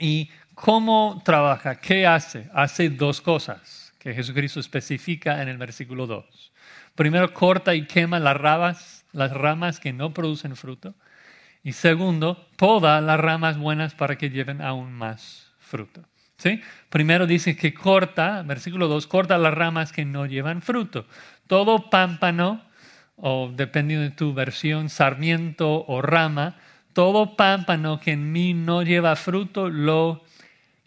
Y 0.00 0.28
¿Cómo 0.56 1.20
trabaja? 1.22 1.74
¿Qué 1.74 2.06
hace? 2.06 2.48
Hace 2.54 2.88
dos 2.88 3.20
cosas 3.20 3.92
que 3.98 4.14
Jesucristo 4.14 4.58
especifica 4.58 5.42
en 5.42 5.48
el 5.48 5.58
versículo 5.58 6.06
2. 6.06 6.52
Primero, 6.94 7.34
corta 7.34 7.74
y 7.74 7.86
quema 7.86 8.18
las 8.18 8.38
ramas, 8.38 9.04
las 9.12 9.32
ramas 9.32 9.78
que 9.78 9.92
no 9.92 10.14
producen 10.14 10.56
fruto. 10.56 10.94
Y 11.62 11.72
segundo, 11.72 12.48
poda 12.56 13.02
las 13.02 13.20
ramas 13.20 13.58
buenas 13.58 13.94
para 13.94 14.16
que 14.16 14.30
lleven 14.30 14.62
aún 14.62 14.94
más 14.94 15.52
fruto. 15.58 16.02
¿Sí? 16.38 16.62
Primero 16.88 17.26
dice 17.26 17.54
que 17.54 17.74
corta, 17.74 18.42
versículo 18.42 18.88
2, 18.88 19.06
corta 19.08 19.36
las 19.36 19.52
ramas 19.52 19.92
que 19.92 20.06
no 20.06 20.24
llevan 20.24 20.62
fruto. 20.62 21.06
Todo 21.46 21.90
pámpano, 21.90 22.62
o 23.16 23.52
dependiendo 23.54 24.04
de 24.04 24.16
tu 24.16 24.32
versión, 24.32 24.88
sarmiento 24.88 25.84
o 25.86 26.00
rama, 26.00 26.56
todo 26.94 27.36
pámpano 27.36 28.00
que 28.00 28.12
en 28.12 28.32
mí 28.32 28.54
no 28.54 28.82
lleva 28.82 29.16
fruto, 29.16 29.68
lo 29.68 30.24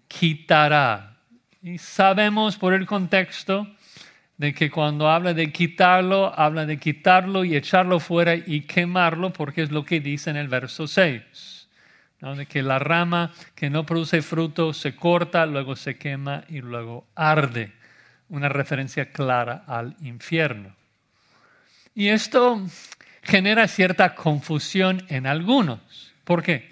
quitará. 0.09 1.15
Y 1.61 1.77
sabemos 1.77 2.57
por 2.57 2.73
el 2.73 2.85
contexto 2.85 3.67
de 4.37 4.53
que 4.53 4.69
cuando 4.69 5.09
habla 5.09 5.33
de 5.33 5.51
quitarlo, 5.51 6.37
habla 6.37 6.65
de 6.65 6.77
quitarlo 6.77 7.45
y 7.45 7.55
echarlo 7.55 7.99
fuera 7.99 8.35
y 8.35 8.61
quemarlo, 8.61 9.31
porque 9.31 9.61
es 9.61 9.71
lo 9.71 9.85
que 9.85 10.01
dice 10.01 10.29
en 10.29 10.37
el 10.37 10.47
verso 10.47 10.87
6. 10.87 11.67
De 12.19 12.45
que 12.45 12.63
la 12.63 12.79
rama 12.79 13.31
que 13.55 13.69
no 13.69 13.85
produce 13.85 14.21
fruto 14.21 14.73
se 14.73 14.95
corta, 14.95 15.45
luego 15.45 15.77
se 15.77 15.97
quema 15.97 16.43
y 16.49 16.59
luego 16.59 17.07
arde. 17.15 17.73
Una 18.27 18.49
referencia 18.49 19.11
clara 19.11 19.63
al 19.67 19.95
infierno. 20.01 20.75
Y 21.95 22.09
esto 22.09 22.61
genera 23.23 23.67
cierta 23.67 24.15
confusión 24.15 25.05
en 25.09 25.27
algunos. 25.27 26.13
¿Por 26.23 26.43
qué? 26.43 26.69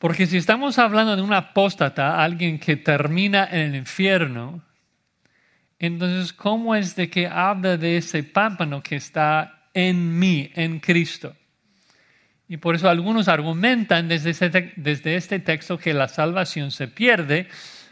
Porque 0.00 0.26
si 0.26 0.38
estamos 0.38 0.78
hablando 0.78 1.14
de 1.14 1.20
un 1.20 1.34
apóstata, 1.34 2.24
alguien 2.24 2.58
que 2.58 2.76
termina 2.76 3.46
en 3.52 3.60
el 3.60 3.76
infierno, 3.76 4.62
entonces, 5.78 6.32
¿cómo 6.32 6.74
es 6.74 6.96
de 6.96 7.10
que 7.10 7.26
habla 7.26 7.76
de 7.76 7.98
ese 7.98 8.22
pámpano 8.22 8.82
que 8.82 8.96
está 8.96 9.68
en 9.74 10.18
mí, 10.18 10.50
en 10.54 10.80
Cristo? 10.80 11.36
Y 12.48 12.56
por 12.56 12.76
eso 12.76 12.88
algunos 12.88 13.28
argumentan 13.28 14.08
desde, 14.08 14.72
desde 14.76 15.16
este 15.16 15.38
texto 15.38 15.76
que 15.76 15.92
la 15.92 16.08
salvación 16.08 16.70
se 16.70 16.88
pierde, 16.88 17.48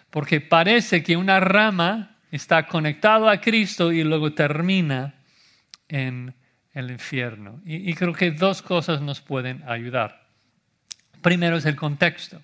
porque 0.08 0.40
parece 0.40 1.02
que 1.02 1.14
una 1.14 1.40
rama 1.40 2.16
está 2.30 2.66
conectada 2.66 3.30
a 3.30 3.40
Cristo 3.42 3.92
y 3.92 4.02
luego 4.02 4.32
termina 4.32 5.14
en 5.88 6.34
el 6.72 6.90
infierno. 6.90 7.60
y 7.66 7.92
creo 7.92 8.14
que 8.14 8.30
dos 8.30 8.62
cosas 8.62 9.02
nos 9.02 9.20
pueden 9.20 9.62
ayudar. 9.68 10.27
Primero 11.22 11.56
es 11.56 11.66
el 11.66 11.76
contexto. 11.76 12.40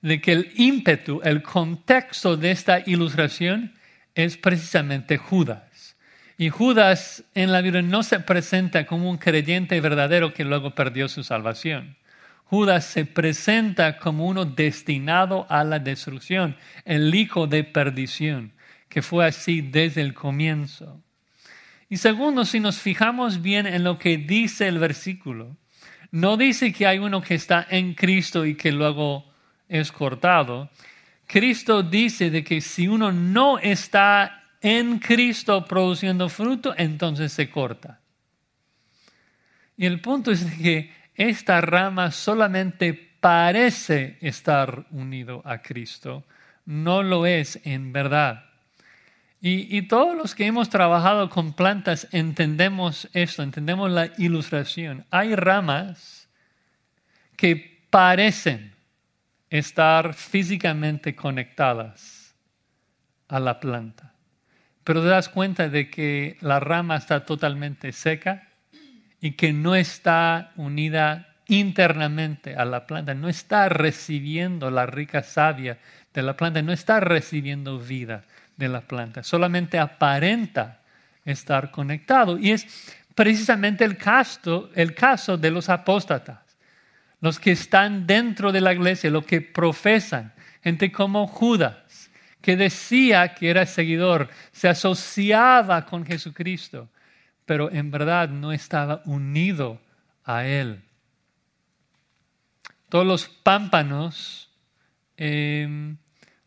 de 0.00 0.20
que 0.20 0.32
el 0.32 0.52
ímpetu, 0.56 1.20
el 1.22 1.42
contexto 1.42 2.36
de 2.36 2.50
esta 2.50 2.82
ilustración 2.86 3.72
es 4.16 4.36
precisamente 4.36 5.16
Judas. 5.16 5.96
Y 6.36 6.48
Judas 6.48 7.22
en 7.34 7.52
la 7.52 7.60
Biblia 7.60 7.82
no 7.82 8.02
se 8.02 8.18
presenta 8.18 8.84
como 8.84 9.08
un 9.08 9.16
creyente 9.16 9.80
verdadero 9.80 10.34
que 10.34 10.44
luego 10.44 10.74
perdió 10.74 11.08
su 11.08 11.22
salvación. 11.22 11.96
Judas 12.44 12.84
se 12.84 13.06
presenta 13.06 13.98
como 13.98 14.26
uno 14.26 14.44
destinado 14.44 15.46
a 15.48 15.62
la 15.62 15.78
destrucción, 15.78 16.56
el 16.84 17.14
hijo 17.14 17.46
de 17.46 17.62
perdición, 17.62 18.52
que 18.88 19.02
fue 19.02 19.24
así 19.24 19.60
desde 19.62 20.02
el 20.02 20.14
comienzo. 20.14 21.00
Y 21.88 21.98
segundo, 21.98 22.44
si 22.44 22.58
nos 22.58 22.78
fijamos 22.80 23.40
bien 23.40 23.66
en 23.66 23.84
lo 23.84 23.98
que 23.98 24.18
dice 24.18 24.66
el 24.66 24.78
versículo, 24.78 25.56
no 26.12 26.36
dice 26.36 26.72
que 26.72 26.86
hay 26.86 26.98
uno 26.98 27.20
que 27.20 27.34
está 27.34 27.66
en 27.68 27.94
Cristo 27.94 28.46
y 28.46 28.54
que 28.54 28.70
luego 28.70 29.24
es 29.68 29.90
cortado. 29.90 30.70
Cristo 31.26 31.82
dice 31.82 32.30
de 32.30 32.44
que 32.44 32.60
si 32.60 32.86
uno 32.86 33.10
no 33.10 33.58
está 33.58 34.44
en 34.60 34.98
Cristo 34.98 35.64
produciendo 35.64 36.28
fruto, 36.28 36.74
entonces 36.76 37.32
se 37.32 37.50
corta. 37.50 38.00
Y 39.76 39.86
el 39.86 40.00
punto 40.00 40.30
es 40.30 40.44
que 40.44 40.92
esta 41.14 41.60
rama 41.60 42.10
solamente 42.10 42.92
parece 42.92 44.18
estar 44.20 44.86
unido 44.90 45.42
a 45.44 45.62
Cristo, 45.62 46.24
no 46.66 47.02
lo 47.02 47.24
es 47.24 47.58
en 47.64 47.92
verdad. 47.92 48.51
Y, 49.44 49.82
todos 49.82 50.16
los 50.16 50.36
que 50.36 50.46
hemos 50.46 50.70
trabajado 50.70 51.28
con 51.28 51.52
plantas 51.52 52.06
entendemos 52.12 53.08
esto, 53.12 53.42
entendemos 53.42 53.90
la 53.90 54.12
ilustración. 54.16 55.04
Hay 55.10 55.34
ramas 55.34 56.28
que 57.36 57.82
parecen 57.90 58.72
estar 59.50 60.14
físicamente 60.14 61.16
conectadas 61.16 62.36
a 63.26 63.40
la 63.40 63.58
planta. 63.58 64.14
Pero 64.84 65.02
te 65.02 65.08
das 65.08 65.28
cuenta 65.28 65.68
de 65.68 65.90
que 65.90 66.36
la 66.40 66.60
rama 66.60 66.94
está 66.94 67.24
totalmente 67.24 67.90
seca 67.90 68.48
y 69.20 69.32
que 69.32 69.52
no 69.52 69.74
está 69.74 70.52
unida 70.54 71.34
internamente 71.48 72.54
a 72.54 72.64
la 72.64 72.86
planta, 72.86 73.12
no 73.14 73.28
está 73.28 73.68
recibiendo 73.68 74.70
la 74.70 74.86
rica 74.86 75.24
savia 75.24 75.80
de 76.14 76.22
la 76.22 76.36
planta, 76.36 76.62
no 76.62 76.72
está 76.72 77.00
recibiendo 77.00 77.80
vida 77.80 78.24
de 78.56 78.68
la 78.68 78.82
planta, 78.82 79.22
solamente 79.22 79.78
aparenta 79.78 80.80
estar 81.24 81.70
conectado. 81.70 82.38
Y 82.38 82.52
es 82.52 82.94
precisamente 83.14 83.84
el 83.84 83.96
caso, 83.96 84.70
el 84.74 84.94
caso 84.94 85.36
de 85.36 85.50
los 85.50 85.68
apóstatas 85.68 86.42
los 87.22 87.38
que 87.38 87.52
están 87.52 88.04
dentro 88.04 88.50
de 88.50 88.60
la 88.60 88.74
iglesia, 88.74 89.08
los 89.08 89.24
que 89.24 89.40
profesan, 89.40 90.34
gente 90.60 90.90
como 90.90 91.28
Judas, 91.28 92.10
que 92.42 92.56
decía 92.56 93.32
que 93.34 93.48
era 93.48 93.64
seguidor, 93.64 94.28
se 94.50 94.68
asociaba 94.68 95.86
con 95.86 96.04
Jesucristo, 96.04 96.90
pero 97.46 97.70
en 97.70 97.92
verdad 97.92 98.28
no 98.28 98.52
estaba 98.52 99.02
unido 99.04 99.80
a 100.24 100.44
Él. 100.44 100.82
Todos 102.88 103.06
los 103.06 103.28
pámpanos, 103.28 104.50
em, 105.16 105.96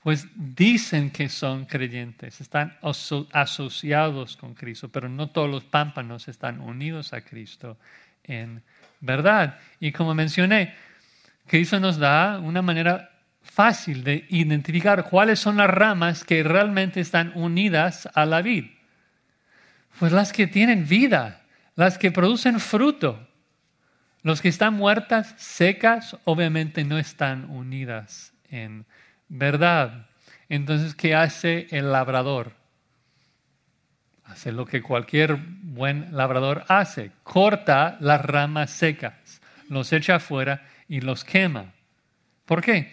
pues 0.06 0.28
dicen 0.36 1.10
que 1.10 1.30
son 1.30 1.66
creyentes, 1.66 2.40
están 2.40 2.78
asociados 3.32 4.38
con 4.38 4.54
Cristo, 4.54 4.88
pero 4.90 5.10
no 5.10 5.32
todos 5.32 5.50
los 5.50 5.64
pámpanos 5.64 6.28
están 6.28 6.62
unidos 6.62 7.12
a 7.12 7.22
Cristo 7.22 7.80
en 8.24 8.62
verdad. 9.00 9.58
Y 9.80 9.92
como 9.92 10.14
mencioné, 10.14 10.76
Cristo 11.48 11.80
nos 11.80 11.98
da 11.98 12.38
una 12.38 12.62
manera 12.62 13.14
fácil 13.42 14.04
de 14.04 14.28
identificar 14.30 15.10
cuáles 15.10 15.40
son 15.40 15.58
las 15.58 15.72
ramas 15.72 16.24
que 16.24 16.44
realmente 16.44 17.00
están 17.00 17.32
unidas 17.34 18.08
a 18.14 18.28
la 18.28 18.44
vid. 18.44 18.66
Pues 19.98 20.12
las 20.12 20.32
que 20.32 20.46
tienen 20.46 20.88
vida, 20.88 21.42
las 21.74 21.98
que 21.98 22.12
producen 22.12 22.60
fruto. 22.60 23.28
Los 24.22 24.40
que 24.40 24.50
están 24.50 24.76
muertas, 24.76 25.34
secas, 25.38 26.16
obviamente 26.26 26.84
no 26.84 27.00
están 27.00 27.50
unidas 27.50 28.36
en 28.52 28.82
verdad. 28.82 29.05
Entonces, 30.50 30.96
¿qué 30.96 31.16
hace 31.16 31.68
el 31.72 31.92
labrador? 31.92 32.54
hace 34.26 34.52
lo 34.52 34.66
que 34.66 34.82
cualquier 34.82 35.38
buen 35.38 36.16
labrador 36.16 36.66
hace, 36.68 37.12
corta 37.24 37.98
las 38.00 38.24
ramas 38.24 38.72
secas, 38.72 39.42
los 39.70 39.94
echa 39.94 40.16
afuera 40.16 40.64
y 40.88 41.02
los 41.02 41.24
quema. 41.24 41.74
¿Por 42.46 42.62
qué? 42.62 42.92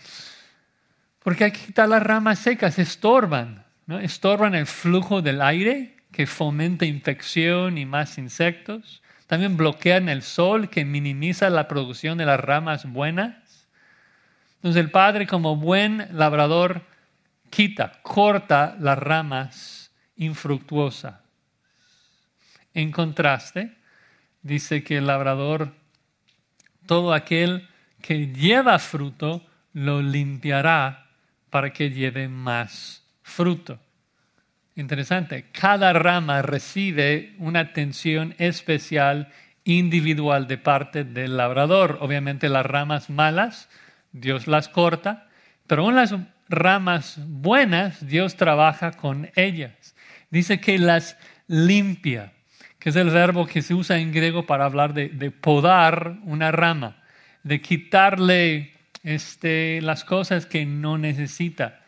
Porque 1.23 1.45
hay 1.45 1.53
que 1.53 1.67
quitar 1.67 1.89
las 1.89 2.03
ramas 2.03 2.39
secas, 2.39 2.79
estorban, 2.79 3.65
¿no? 3.87 3.99
estorban 3.99 4.55
el 4.55 4.67
flujo 4.67 5.23
del 5.23 5.41
aire 5.41 5.97
que 6.11 6.27
fomenta 6.27 6.85
infección 6.85 7.79
y 7.79 7.87
más 7.87 8.19
insectos. 8.19 9.03
También 9.27 9.57
bloquean 9.57 10.09
el 10.09 10.23
sol 10.23 10.69
que 10.69 10.85
minimiza 10.85 11.49
la 11.49 11.69
producción 11.69 12.19
de 12.19 12.27
las 12.27 12.41
ramas 12.41 12.85
buenas. 12.85 13.37
Entonces 14.63 14.81
el 14.81 14.93
padre 14.93 15.27
como 15.27 15.57
buen 15.57 16.07
labrador 16.13 16.83
quita, 17.51 17.99
corta 18.03 18.77
las 18.79 18.97
ramas 18.97 19.93
infructuosas. 20.15 21.17
En 22.73 22.93
contraste, 22.93 23.77
dice 24.41 24.85
que 24.85 24.99
el 24.99 25.09
labrador, 25.09 25.73
todo 26.87 27.13
aquel 27.13 27.69
que 28.01 28.29
lleva 28.29 28.79
fruto, 28.79 29.45
lo 29.73 30.01
limpiará 30.01 31.09
para 31.51 31.73
que 31.73 31.91
lleve 31.91 32.29
más 32.29 33.03
fruto. 33.23 33.81
Interesante, 34.77 35.47
cada 35.51 35.93
rama 35.93 36.41
recibe 36.41 37.35
una 37.39 37.61
atención 37.61 38.37
especial 38.39 39.33
individual 39.65 40.47
de 40.47 40.59
parte 40.59 41.03
del 41.03 41.37
labrador. 41.37 41.99
Obviamente 42.01 42.49
las 42.49 42.65
ramas 42.65 43.11
malas, 43.11 43.69
Dios 44.13 44.47
las 44.47 44.69
corta, 44.69 45.29
pero 45.67 45.89
en 45.89 45.97
las 45.97 46.15
ramas 46.49 47.19
buenas, 47.27 48.07
Dios 48.07 48.37
trabaja 48.37 48.93
con 48.93 49.31
ellas. 49.35 49.95
Dice 50.31 50.61
que 50.61 50.79
las 50.79 51.17
limpia 51.47 52.33
que 52.83 52.89
es 52.89 52.97
el 52.97 53.11
verbo 53.11 53.47
que 53.47 53.63
se 53.63 53.75
usa 53.75 53.99
en 53.99 54.11
griego 54.11 54.45
para 54.45 54.65
hablar 54.65 54.93
de, 54.93 55.31
podar 55.31 56.17
una 56.25 56.51
rama, 56.51 56.97
de 57.45 57.61
quitarle 57.61 58.73
este, 59.05 59.81
las 59.83 60.03
cosas 60.03 60.47
que 60.47 60.67
no 60.67 60.99
necesita, 60.99 61.79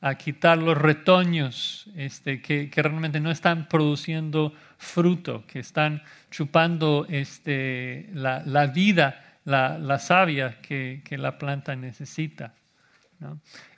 a 0.00 0.14
quitar 0.14 0.58
los 0.58 0.78
retoños 0.78 1.90
este, 1.96 2.40
que, 2.40 2.70
realmente 2.72 3.18
no 3.18 3.32
están 3.32 3.68
produciendo 3.68 4.54
fruto, 4.78 5.44
que 5.48 5.58
están 5.58 6.04
chupando 6.30 7.04
este, 7.10 8.08
la, 8.12 8.66
vida, 8.72 9.23
la, 9.44 9.98
savia 9.98 10.60
que, 10.60 11.02
la 11.10 11.38
planta 11.38 11.76
necesita. 11.76 12.54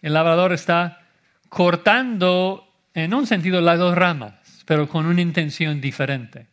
El 0.02 0.12
labrador 0.12 0.52
está 0.52 1.00
cortando 1.48 2.68
en 2.94 3.14
un 3.14 3.26
sentido 3.26 3.61
las 3.61 3.79
dos 3.79 3.94
ramas, 3.94 4.64
pero 4.66 4.88
con 4.88 5.07
una 5.07 5.20
intención 5.20 5.81
diferente. 5.81 6.48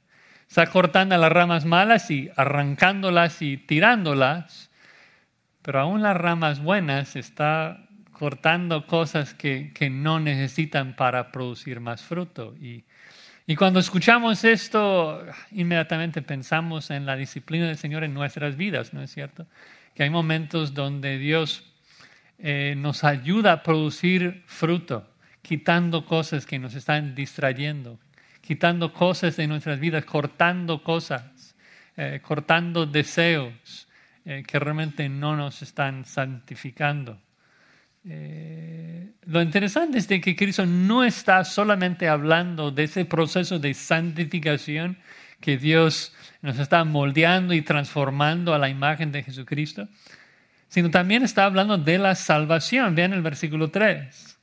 Está 0.47 0.67
cortando 0.67 1.17
las 1.17 1.31
ramas 1.31 1.65
malas 1.65 2.11
y 2.11 2.29
arrancándolas 2.35 3.41
y 3.41 3.57
tirándolas, 3.57 4.69
pero 5.61 5.79
aún 5.79 6.03
las 6.03 6.17
ramas 6.17 6.61
buenas 6.61 7.15
está 7.15 7.87
cortando 8.11 8.85
cosas 8.85 9.33
que, 9.33 9.71
que 9.73 9.89
no 9.89 10.19
necesitan 10.19 10.95
para 10.95 11.31
producir 11.31 11.79
más 11.79 12.03
fruto. 12.03 12.53
Y, 12.59 12.85
y, 13.45 13.55
cuando 13.55 13.79
escuchamos 13.79 14.43
esto, 14.43 15.25
inmediatamente 15.51 16.21
pensamos 16.21 16.89
en 16.89 17.05
la 17.05 17.15
disciplina 17.15 17.67
del 17.67 17.77
Señor 17.77 18.03
en 18.03 18.13
nuestras 18.13 18.55
vidas, 18.55 18.93
¿no 18.93 19.01
es 19.01 19.11
cierto? 19.11 19.47
Que 19.95 20.03
hay 20.03 20.09
momentos 20.09 20.73
donde 20.73 21.17
Dios 21.17 21.63
eh, 22.39 22.75
nos 22.77 23.03
ayuda 23.03 23.51
a 23.51 23.63
producir 23.63 24.43
fruto, 24.47 25.07
quitando 25.41 26.05
cosas 26.05 26.45
que 26.45 26.59
nos 26.59 26.73
están 26.73 27.15
distrayendo, 27.15 27.99
quitando 28.41 28.91
cosas 28.93 29.37
de 29.37 29.47
nuestras 29.47 29.79
vidas, 29.79 30.05
cortando 30.05 30.83
cosas, 30.83 31.55
eh, 31.95 32.19
cortando 32.23 32.85
deseos 32.85 33.87
eh, 34.25 34.43
que 34.47 34.57
realmente 34.57 35.07
no 35.09 35.35
nos 35.35 35.61
están 35.61 36.05
santificando. 36.05 37.19
Eh, 38.09 39.11
lo 39.25 39.41
interesante 39.41 39.97
es 39.97 40.07
de 40.07 40.19
que 40.19 40.35
Cristo 40.35 40.65
no 40.65 41.03
está 41.03 41.43
solamente 41.45 42.07
hablando 42.07 42.71
de 42.71 42.83
ese 42.83 43.05
proceso 43.05 43.59
de 43.59 43.73
santificación 43.73 44.97
que 45.39 45.57
Dios 45.57 46.13
nos 46.41 46.59
está 46.59 46.83
moldeando 46.83 47.53
y 47.53 47.61
transformando 47.61 48.53
a 48.53 48.57
la 48.57 48.69
imagen 48.69 49.11
de 49.11 49.23
Jesucristo, 49.23 49.87
sino 50.67 50.89
también 50.89 51.23
está 51.23 51.45
hablando 51.45 51.77
de 51.77 51.97
la 51.97 52.15
salvación. 52.15 52.95
Vean 52.95 53.13
el 53.13 53.21
versículo 53.21 53.69
3 53.69 54.33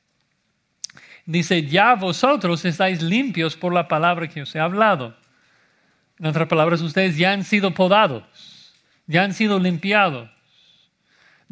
dice, 1.25 1.63
ya 1.63 1.95
vosotros 1.95 2.63
estáis 2.65 3.01
limpios 3.01 3.55
por 3.55 3.73
la 3.73 3.87
palabra 3.87 4.27
que 4.27 4.41
os 4.41 4.53
he 4.55 4.59
hablado. 4.59 5.15
En 6.19 6.25
otras 6.27 6.47
palabras, 6.47 6.81
ustedes 6.81 7.17
ya 7.17 7.31
han 7.31 7.43
sido 7.43 7.73
podados, 7.73 8.73
ya 9.07 9.23
han 9.23 9.33
sido 9.33 9.59
limpiados. 9.59 10.29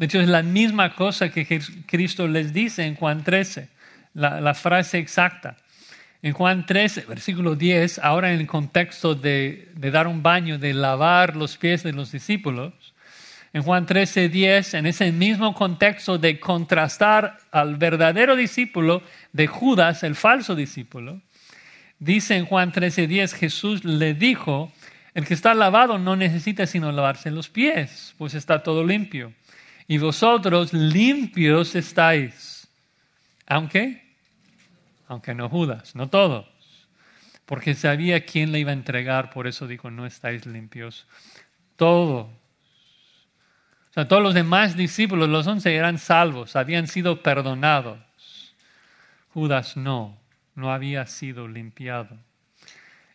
De 0.00 0.06
hecho, 0.06 0.18
es 0.18 0.28
la 0.28 0.42
misma 0.42 0.94
cosa 0.94 1.28
que 1.28 1.60
Cristo 1.84 2.26
les 2.26 2.54
dice 2.54 2.86
en 2.86 2.94
Juan 2.94 3.22
13, 3.22 3.68
la, 4.14 4.54
frase 4.54 4.96
exacta. 4.96 5.58
En 6.22 6.32
Juan 6.32 6.64
13, 6.64 7.02
versículo 7.02 7.54
10, 7.54 7.98
ahora 7.98 8.32
en 8.32 8.40
el 8.40 8.46
contexto 8.46 9.14
de, 9.14 9.68
de, 9.74 9.90
dar 9.90 10.06
un 10.06 10.22
baño, 10.22 10.58
de 10.58 10.72
lavar 10.72 11.36
los 11.36 11.58
pies 11.58 11.82
de 11.82 11.92
los 11.92 12.12
discípulos, 12.12 12.72
en 13.52 13.62
Juan 13.62 13.84
13, 13.84 14.30
10, 14.30 14.72
en 14.72 14.86
ese 14.86 15.12
mismo 15.12 15.52
contexto 15.52 16.16
de 16.16 16.40
contrastar 16.40 17.36
al 17.50 17.76
verdadero 17.76 18.36
discípulo 18.36 19.02
de 19.34 19.48
Judas, 19.48 20.02
el 20.02 20.14
falso 20.14 20.54
discípulo, 20.54 21.20
dice 21.98 22.36
en 22.36 22.46
Juan 22.46 22.72
13, 22.72 23.06
10, 23.06 23.34
Jesús 23.34 23.84
le 23.84 24.14
dijo, 24.14 24.72
el 25.12 25.26
que 25.26 25.34
está 25.34 25.52
lavado 25.52 25.98
no 25.98 26.16
necesita 26.16 26.64
sino 26.64 26.90
lavarse 26.90 27.30
los 27.30 27.50
pies, 27.50 28.14
pues 28.16 28.32
está 28.32 28.62
todo 28.62 28.82
limpio. 28.82 29.34
Y 29.90 29.98
vosotros 29.98 30.72
limpios 30.72 31.74
estáis. 31.74 32.68
Aunque, 33.44 34.00
aunque 35.08 35.34
no 35.34 35.48
Judas, 35.48 35.96
no 35.96 36.08
todos. 36.08 36.46
Porque 37.44 37.74
sabía 37.74 38.24
quién 38.24 38.52
le 38.52 38.60
iba 38.60 38.70
a 38.70 38.74
entregar, 38.74 39.30
por 39.30 39.48
eso 39.48 39.66
dijo, 39.66 39.90
no 39.90 40.06
estáis 40.06 40.46
limpios. 40.46 41.08
Todos. 41.74 42.28
O 42.28 43.92
sea, 43.92 44.06
todos 44.06 44.22
los 44.22 44.32
demás 44.32 44.76
discípulos, 44.76 45.28
los 45.28 45.48
once, 45.48 45.74
eran 45.74 45.98
salvos, 45.98 46.54
habían 46.54 46.86
sido 46.86 47.20
perdonados. 47.20 47.98
Judas 49.34 49.76
no, 49.76 50.16
no 50.54 50.72
había 50.72 51.04
sido 51.06 51.48
limpiado. 51.48 52.16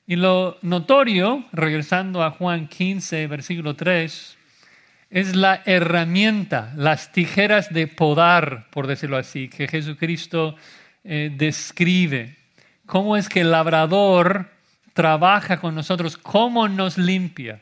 Y 0.06 0.18
lo 0.18 0.58
notorio, 0.62 1.46
regresando 1.54 2.22
a 2.22 2.32
Juan 2.32 2.68
15, 2.68 3.28
versículo 3.28 3.78
3, 3.78 4.35
es 5.10 5.36
la 5.36 5.62
herramienta, 5.66 6.74
las 6.76 7.12
tijeras 7.12 7.74
de 7.74 7.88
podar, 7.88 8.68
por 8.72 8.88
decirlo 8.88 9.18
así, 9.18 9.50
que 9.50 9.68
Jesucristo 9.68 10.56
eh, 11.04 11.32
describe. 11.36 12.38
Cómo 12.86 13.18
es 13.18 13.30
que 13.30 13.42
el 13.42 13.52
labrador 13.52 14.52
trabaja 14.94 15.60
con 15.60 15.76
nosotros, 15.76 16.18
cómo 16.18 16.68
nos 16.68 16.98
limpia. 16.98 17.62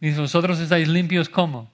Dice, 0.00 0.20
vosotros 0.20 0.60
estáis 0.60 0.88
limpios, 0.88 1.28
¿cómo? 1.28 1.70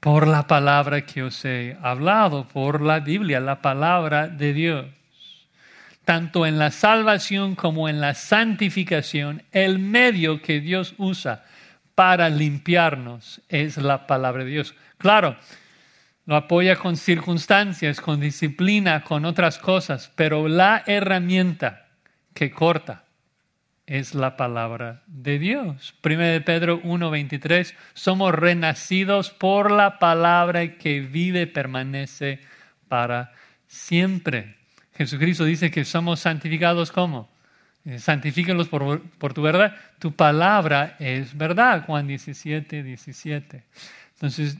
Por 0.00 0.26
la 0.26 0.46
palabra 0.46 1.04
que 1.04 1.22
os 1.22 1.44
he 1.44 1.76
hablado, 1.82 2.46
por 2.48 2.80
la 2.80 3.00
Biblia, 3.00 3.40
la 3.40 3.60
palabra 3.60 4.28
de 4.28 4.52
Dios 4.52 4.86
tanto 6.08 6.46
en 6.46 6.58
la 6.58 6.70
salvación 6.70 7.54
como 7.54 7.86
en 7.86 8.00
la 8.00 8.14
santificación, 8.14 9.42
el 9.52 9.78
medio 9.78 10.40
que 10.40 10.58
Dios 10.58 10.94
usa 10.96 11.44
para 11.98 12.28
limpiarnos 12.28 13.40
es 13.48 13.76
la 13.76 14.06
palabra 14.06 14.44
de 14.44 14.50
Dios. 14.50 14.76
Claro, 14.98 15.36
lo 16.26 16.36
apoya 16.36 16.76
con 16.76 16.96
circunstancias, 16.96 18.00
con 18.00 18.20
disciplina, 18.20 19.02
con 19.02 19.24
otras 19.24 19.58
cosas, 19.58 20.12
pero 20.14 20.46
la 20.46 20.84
herramienta 20.86 21.88
que 22.34 22.52
corta 22.52 23.02
es 23.84 24.14
la 24.14 24.36
palabra 24.36 25.02
de 25.08 25.40
Dios. 25.40 25.92
1 26.00 26.18
de 26.18 26.40
Pedro 26.40 26.80
1:23, 26.84 27.74
somos 27.94 28.32
renacidos 28.32 29.30
por 29.30 29.72
la 29.72 29.98
palabra 29.98 30.78
que 30.78 31.00
vive, 31.00 31.48
permanece 31.48 32.38
para 32.86 33.32
siempre. 33.66 34.54
Jesucristo 34.96 35.44
dice 35.44 35.72
que 35.72 35.84
somos 35.84 36.20
santificados 36.20 36.92
como. 36.92 37.28
Eh, 37.88 37.98
santifícalos 37.98 38.68
por, 38.68 39.32
tu 39.32 39.40
verdad. 39.40 39.74
Tu 39.98 40.12
palabra 40.12 40.96
es 40.98 41.34
verdad. 41.34 41.86
Juan 41.86 42.06
17, 42.06 42.82
17. 42.82 43.64
Entonces, 44.12 44.58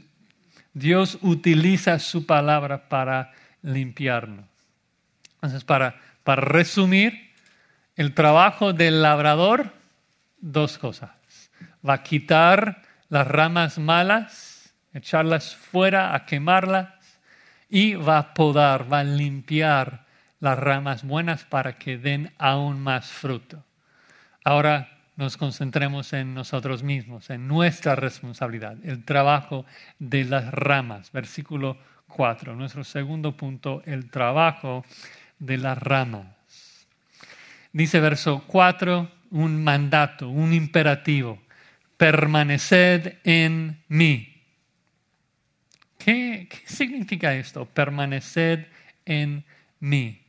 Dios 0.72 1.18
utiliza 1.20 1.98
su 1.98 2.24
palabra 2.24 2.88
para 2.88 3.32
limpiarnos. 3.60 4.46
Entonces, 5.34 5.62
para, 5.62 6.00
para 6.24 6.40
resumir, 6.40 7.34
el 7.96 8.14
trabajo 8.14 8.72
del 8.72 9.02
labrador, 9.02 9.74
dos 10.40 10.78
cosas. 10.78 11.10
Va 11.86 11.94
a 11.94 12.02
quitar 12.02 12.80
las 13.10 13.28
ramas 13.28 13.78
malas, 13.78 14.72
echarlas 14.94 15.54
fuera, 15.54 16.14
a 16.14 16.24
quemarlas, 16.24 16.88
y 17.68 17.92
va 17.92 18.16
a 18.16 18.32
podar, 18.32 18.90
va 18.90 19.00
a 19.00 19.04
limpiar 19.04 20.07
las 20.40 20.58
ramas 20.58 21.04
buenas 21.04 21.44
para 21.44 21.78
que 21.78 21.98
den 21.98 22.32
aún 22.38 22.80
más 22.80 23.06
fruto. 23.06 23.64
Ahora 24.44 24.98
nos 25.16 25.36
concentremos 25.36 26.12
en 26.12 26.32
nosotros 26.32 26.82
mismos, 26.82 27.28
en 27.30 27.48
nuestra 27.48 27.96
responsabilidad, 27.96 28.76
el 28.84 29.04
trabajo 29.04 29.66
de 29.98 30.24
las 30.24 30.50
ramas. 30.52 31.10
Versículo 31.10 31.76
4, 32.06 32.54
nuestro 32.54 32.84
segundo 32.84 33.36
punto, 33.36 33.82
el 33.84 34.10
trabajo 34.10 34.84
de 35.40 35.58
las 35.58 35.76
ramas. 35.76 36.26
Dice 37.72 38.00
verso 38.00 38.44
4, 38.46 39.10
un 39.30 39.62
mandato, 39.62 40.28
un 40.28 40.52
imperativo, 40.52 41.40
permaneced 41.96 43.18
en 43.24 43.82
mí. 43.88 44.34
¿Qué, 45.98 46.48
qué 46.48 46.72
significa 46.72 47.34
esto? 47.34 47.66
Permaneced 47.66 48.66
en 49.04 49.44
mí. 49.80 50.27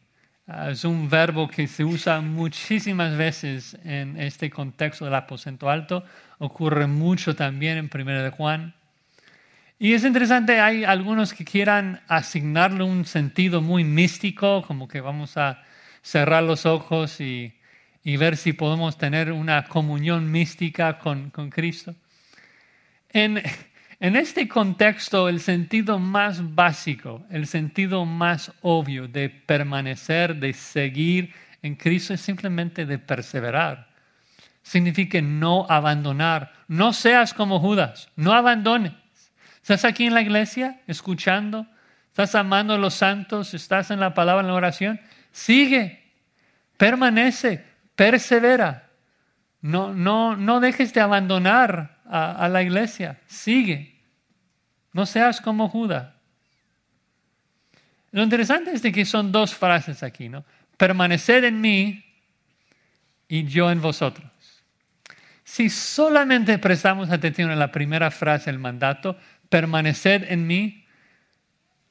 Ah, 0.51 0.71
es 0.71 0.83
un 0.83 1.07
verbo 1.07 1.47
que 1.47 1.67
se 1.67 1.85
usa 1.85 2.21
muchísimas 2.21 3.15
veces 3.15 3.77
en 3.83 4.19
este 4.19 4.49
contexto 4.49 5.05
del 5.05 5.13
aposento 5.13 5.69
alto. 5.69 6.03
Ocurre 6.39 6.87
mucho 6.87 7.35
también 7.35 7.77
en 7.77 7.87
1 7.93 8.23
de 8.23 8.31
Juan. 8.31 8.73
Y 9.77 9.93
es 9.93 10.03
interesante, 10.03 10.59
hay 10.59 10.85
algunos 10.85 11.35
que 11.35 11.45
quieran 11.45 12.01
asignarle 12.07 12.83
un 12.83 13.05
sentido 13.05 13.61
muy 13.61 13.83
místico, 13.83 14.63
como 14.65 14.87
que 14.87 15.01
vamos 15.01 15.37
a 15.37 15.61
cerrar 16.01 16.41
los 16.41 16.65
ojos 16.65 17.21
y, 17.21 17.53
y 18.03 18.17
ver 18.17 18.35
si 18.35 18.53
podemos 18.53 18.97
tener 18.97 19.31
una 19.31 19.65
comunión 19.65 20.31
mística 20.31 20.97
con, 20.97 21.29
con 21.29 21.51
Cristo. 21.51 21.93
En, 23.11 23.43
en 23.99 24.15
este 24.15 24.47
contexto, 24.47 25.27
el 25.27 25.41
sentido 25.41 25.99
más 25.99 26.55
básico, 26.55 27.25
el 27.29 27.47
sentido 27.47 28.05
más 28.05 28.53
obvio 28.61 29.07
de 29.07 29.29
permanecer, 29.29 30.35
de 30.37 30.53
seguir 30.53 31.33
en 31.61 31.75
Cristo 31.75 32.13
es 32.13 32.21
simplemente 32.21 32.85
de 32.85 32.97
perseverar. 32.97 33.89
Significa 34.63 35.19
no 35.21 35.65
abandonar. 35.69 36.53
No 36.67 36.93
seas 36.93 37.33
como 37.33 37.59
Judas, 37.59 38.09
no 38.15 38.33
abandones. 38.33 38.93
¿Estás 39.61 39.83
aquí 39.83 40.05
en 40.05 40.13
la 40.13 40.21
iglesia 40.21 40.79
escuchando? 40.87 41.67
¿Estás 42.07 42.35
amando 42.35 42.73
a 42.73 42.77
los 42.77 42.93
santos? 42.93 43.53
¿Estás 43.53 43.91
en 43.91 43.99
la 43.99 44.13
palabra, 44.13 44.41
en 44.41 44.47
la 44.47 44.53
oración? 44.53 45.01
Sigue, 45.31 46.03
permanece, 46.77 47.65
persevera. 47.95 48.89
No, 49.61 49.93
no, 49.93 50.37
no 50.37 50.61
dejes 50.61 50.93
de 50.93 51.01
abandonar 51.01 51.98
a, 52.09 52.49
la 52.49 52.63
iglesia. 52.63 53.19
Sigue. 53.27 53.95
No 54.93 55.05
seas 55.05 55.39
como 55.39 55.69
Judas. 55.69 56.13
Lo 58.11 58.23
interesante 58.23 58.71
es 58.71 58.81
de 58.81 58.91
que 58.91 59.05
son 59.05 59.31
dos 59.31 59.53
frases 59.53 60.01
aquí, 60.01 60.29
¿no? 60.29 60.43
Permaneced 60.77 61.43
en 61.43 61.61
mí 61.61 62.03
y 63.27 63.45
yo 63.45 63.69
en 63.69 63.81
vosotros. 63.81 64.27
Si 65.43 65.69
solamente 65.69 66.57
prestamos 66.57 67.11
atención 67.11 67.51
a 67.51 67.55
la 67.55 67.71
primera 67.71 68.09
frase 68.09 68.51
del 68.51 68.59
mandato, 68.59 69.17
permaneced 69.49 70.31
en 70.31 70.47
mí, 70.47 70.85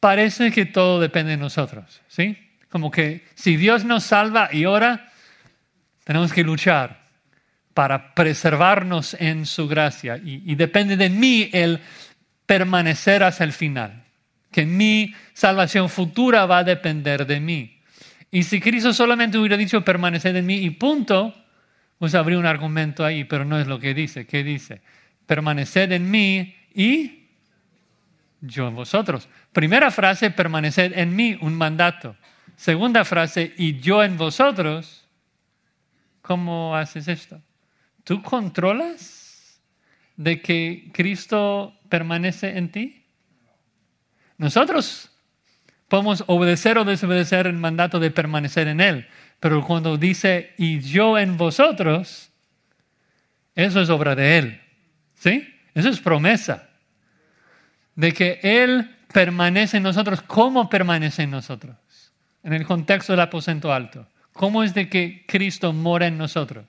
parece 0.01 0.51
que 0.51 0.65
todo 0.67 1.01
depende 1.01 1.33
de 1.33 1.37
nosotros, 1.37 2.03
¿sí? 2.09 2.37
Como 2.69 2.91
que 2.91 3.25
si 3.35 3.57
Dios 3.57 3.85
nos 3.85 4.05
salva 4.05 4.49
y 4.53 4.65
ora, 4.65 5.13
tenemos 6.05 6.33
que 6.33 6.43
luchar 6.43 7.08
para 7.79 8.13
preservarnos 8.13 9.15
en 9.21 9.47
su 9.47 9.69
gracia. 9.69 10.17
Y, 10.17 10.57
depende 10.57 10.97
de 10.97 11.09
mí 11.09 11.49
el 11.53 11.79
permanecer 12.45 13.23
hasta 13.23 13.45
el 13.45 13.53
final. 13.53 14.03
Que 14.51 14.67
mi 14.67 15.15
salvación 15.33 15.89
futura 15.89 16.45
va 16.45 16.59
a 16.59 16.65
depender 16.65 17.25
de 17.25 17.39
mí. 17.39 17.81
Y 18.33 18.43
si 18.43 18.59
Cristo 18.59 18.93
solamente 18.93 19.39
hubiera 19.39 19.57
dicho 19.57 19.85
permanecer 19.85 20.35
en 20.35 20.45
mí 20.45 20.57
y 20.57 20.71
punto, 20.71 21.33
pues 22.01 22.17
habría 22.17 22.41
un 22.41 22.47
argumento 22.47 23.05
ahí, 23.05 23.23
pero 23.23 23.45
no 23.45 23.61
es 23.61 23.69
lo 23.69 23.79
que 23.79 23.95
dice. 23.95 24.27
¿Qué 24.27 24.43
dice? 24.43 24.81
Permaneced 25.27 25.93
en 25.93 26.11
mí 26.11 26.57
y 26.75 27.29
yo 28.41 28.67
en 28.67 28.75
vosotros. 28.75 29.29
Primera 29.53 29.93
frase, 29.93 30.33
permaneced 30.33 30.99
en 30.99 31.15
mí, 31.15 31.39
un 31.41 31.55
mandato. 31.55 32.17
Segunda 32.57 33.05
frase, 33.05 33.55
y 33.57 33.79
yo 33.79 34.03
en 34.03 34.19
vosotros. 34.19 35.07
¿Cómo 36.23 36.75
haces 36.75 37.07
esto? 37.07 37.41
¿Tú 38.09 38.23
controlas 38.23 39.61
de 40.17 40.41
que 40.41 40.89
Cristo 40.95 41.79
permanece 41.91 42.57
en 42.57 42.73
ti? 42.73 43.05
Nosotros 44.39 45.11
podemos 45.89 46.25
obedecer 46.27 46.79
o 46.79 46.87
desobedecer 46.87 47.47
el 47.47 47.59
mandato 47.59 48.01
de 48.01 48.11
permanecer 48.11 48.67
en 48.67 48.81
Él, 48.81 49.07
pero 49.41 49.63
cuando 49.63 49.99
dice 49.99 50.55
y 50.57 50.81
yo 50.81 51.19
en 51.19 51.37
vosotros, 51.37 52.31
eso 53.55 53.83
es 53.83 53.91
obra 53.91 54.15
de 54.15 54.39
Él. 54.39 54.61
¿Sí? 55.15 55.47
Eso 55.75 55.91
es 55.91 56.01
promesa. 56.01 56.67
de 57.95 58.13
que 58.13 58.41
Él 58.43 58.97
permanece 59.13 59.77
en 59.77 59.83
nosotros. 59.83 60.23
¿Cómo 60.23 60.71
permanece 60.71 61.25
en 61.25 61.31
nosotros? 61.33 61.77
En 62.43 62.55
el 62.55 62.65
contexto 62.65 63.13
del 63.13 63.21
aposento 63.21 63.71
alto. 63.71 64.09
¿Cómo 64.33 64.63
es 64.63 64.73
de 64.73 64.89
que 64.89 65.27
Cristo 65.29 65.75
mora 65.75 66.07
en 66.07 66.17
nosotros? 66.17 66.65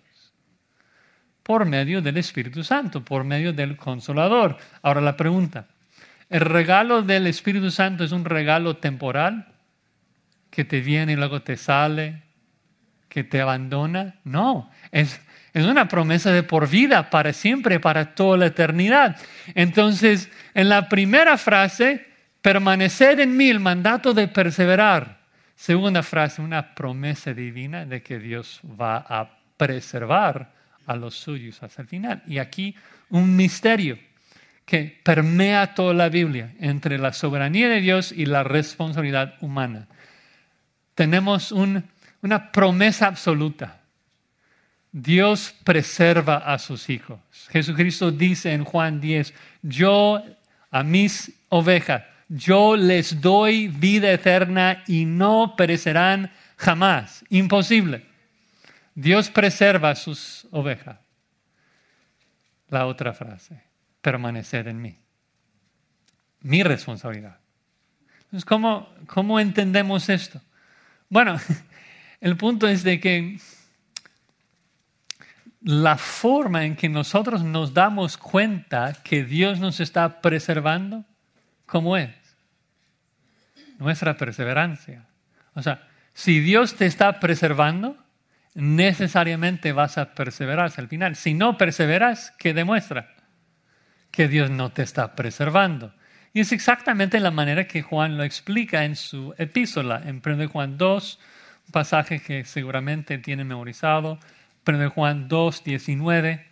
Por 1.50 1.66
medio 1.66 2.00
del 2.04 2.18
Espíritu 2.18 2.64
Santo, 2.64 3.04
por 3.04 3.24
medio 3.24 3.52
del 3.54 3.76
Consolador. 3.76 4.58
Ahora 4.84 5.02
la 5.02 5.18
pregunta, 5.18 5.66
¿el 6.30 6.42
regalo 6.42 7.02
del 7.02 7.26
Espíritu 7.26 7.72
Santo 7.72 8.04
es 8.04 8.12
un 8.12 8.24
regalo 8.24 8.78
temporal? 8.78 9.48
Que 10.52 10.64
te 10.64 10.80
viene 10.80 11.14
y 11.14 11.16
luego 11.16 11.42
te 11.42 11.58
sale, 11.58 12.22
que 13.08 13.24
te 13.24 13.42
abandona. 13.42 14.20
No, 14.26 14.70
es, 14.92 15.20
es 15.52 15.66
una 15.66 15.88
promesa 15.88 16.32
de 16.32 16.44
por 16.44 16.70
vida, 16.70 17.10
para 17.10 17.34
siempre, 17.34 17.80
para 17.80 18.14
toda 18.14 18.38
la 18.38 18.46
eternidad. 18.46 19.18
Entonces, 19.56 20.32
en 20.54 20.70
la 20.70 20.88
primera 20.88 21.36
frase, 21.36 22.06
permanecer 22.44 23.22
en 23.22 23.36
mí, 23.36 23.50
el 23.50 23.60
mandato 23.60 24.14
de 24.14 24.28
perseverar. 24.28 25.22
Segunda 25.56 26.04
frase, 26.04 26.44
una 26.44 26.76
promesa 26.76 27.34
divina 27.34 27.88
de 27.88 28.04
que 28.04 28.20
Dios 28.20 28.62
va 28.80 28.98
a 28.98 29.32
preservar 29.58 30.59
a 30.90 30.96
los 30.96 31.16
suyos 31.16 31.62
hasta 31.64 31.82
el 31.82 31.88
final. 31.88 32.24
Y 32.28 32.38
aquí 32.38 32.76
un 33.10 33.36
misterio 33.36 33.98
que 34.66 35.00
permea 35.04 35.74
toda 35.74 35.94
la 35.94 36.10
Biblia 36.10 36.54
entre 36.60 36.98
la 36.98 37.14
soberanía 37.14 37.70
de 37.70 37.82
Dios 37.82 38.12
y 38.12 38.26
la 38.26 38.44
responsabilidad 38.44 39.36
humana. 39.42 39.88
Tenemos 40.96 41.52
una 41.52 42.52
promesa 42.52 43.08
absoluta 43.08 43.80
Dios 44.92 45.54
preserva 45.64 46.38
a 46.38 46.58
sus 46.58 46.90
hijos. 46.90 47.20
Jesucristo 47.52 48.12
dice 48.12 48.54
en 48.54 48.64
Juan 48.64 49.00
10, 49.00 49.34
yo 49.62 50.22
a 50.72 50.84
mis 50.84 51.32
ovejas, 51.50 52.04
yo 52.28 52.76
les 52.76 53.22
doy 53.22 53.68
vida 53.68 54.12
eterna 54.12 54.84
y 54.88 55.06
no 55.06 55.56
perecerán 55.56 56.32
jamás. 56.58 57.24
Imposible. 57.30 58.06
Dios 59.00 59.30
preserva 59.30 59.96
sus 59.96 60.46
ovejas. 60.52 61.00
La 62.68 62.86
otra 62.86 63.14
frase, 63.14 63.64
permanecer 64.02 64.68
en 64.68 64.82
mí. 64.82 64.98
Mi 66.42 66.64
responsabilidad. 66.64 67.38
Entonces, 68.24 68.44
¿cómo, 68.44 68.94
cómo 69.08 69.40
entendemos 69.40 70.10
esto? 70.10 70.42
Bueno, 71.08 71.40
el 72.20 72.36
punto 72.36 72.68
es 72.68 72.84
de 72.84 73.00
que 73.00 73.40
la 75.62 75.98
forma 75.98 76.66
en 76.66 76.76
que 76.76 76.90
nosotros 76.90 77.42
nos 77.42 77.74
damos 77.74 78.18
cuenta 78.18 78.98
que 79.02 79.24
Dios 79.24 79.62
nos 79.62 79.80
está 79.80 80.20
preservando, 80.20 81.06
¿cómo 81.66 81.96
es? 81.96 82.12
Nuestra 83.78 84.18
perseverancia. 84.18 85.06
O 85.54 85.62
sea, 85.62 85.88
si 86.14 86.42
Dios 86.42 86.76
te 86.76 86.86
está 86.86 87.22
preservando, 87.22 87.96
necesariamente 88.56 89.72
vas 89.72 89.98
a 89.98 90.14
perseverar 90.14 90.66
hasta 90.66 90.82
el 90.82 90.88
final. 90.88 91.16
Si 91.16 91.34
no 91.34 91.58
perseveras, 91.58 92.34
¿qué 92.38 92.54
demuestra? 92.54 93.16
Que 94.12 94.28
Dios 94.28 94.50
no 94.50 94.72
te 94.72 94.82
está 94.82 95.16
preservando. 95.16 95.94
Y 96.34 96.42
es 96.42 96.52
exactamente 96.52 97.20
la 97.20 97.32
manera 97.32 97.68
que 97.68 97.82
Juan 97.82 98.18
lo 98.18 98.24
explica 98.24 98.86
en 98.86 98.96
su 98.96 99.34
epístola, 99.38 100.02
en 100.06 100.22
1 100.24 100.50
Juan 100.50 100.78
2, 100.78 101.20
un 101.68 101.72
pasaje 101.72 102.22
que 102.22 102.46
seguramente 102.46 103.18
tiene 103.18 103.44
memorizado 103.44 104.20
de 104.78 104.88
Juan 104.88 105.28
2, 105.28 105.64
19, 105.64 106.46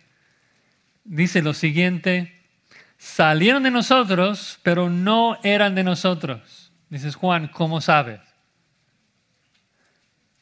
dice 1.04 1.42
lo 1.42 1.54
siguiente, 1.54 2.32
salieron 2.96 3.62
de 3.62 3.70
nosotros, 3.70 4.58
pero 4.62 4.90
no 4.90 5.38
eran 5.42 5.74
de 5.74 5.84
nosotros. 5.84 6.72
Dices, 6.88 7.14
Juan, 7.14 7.48
¿cómo 7.48 7.80
sabes? 7.80 8.20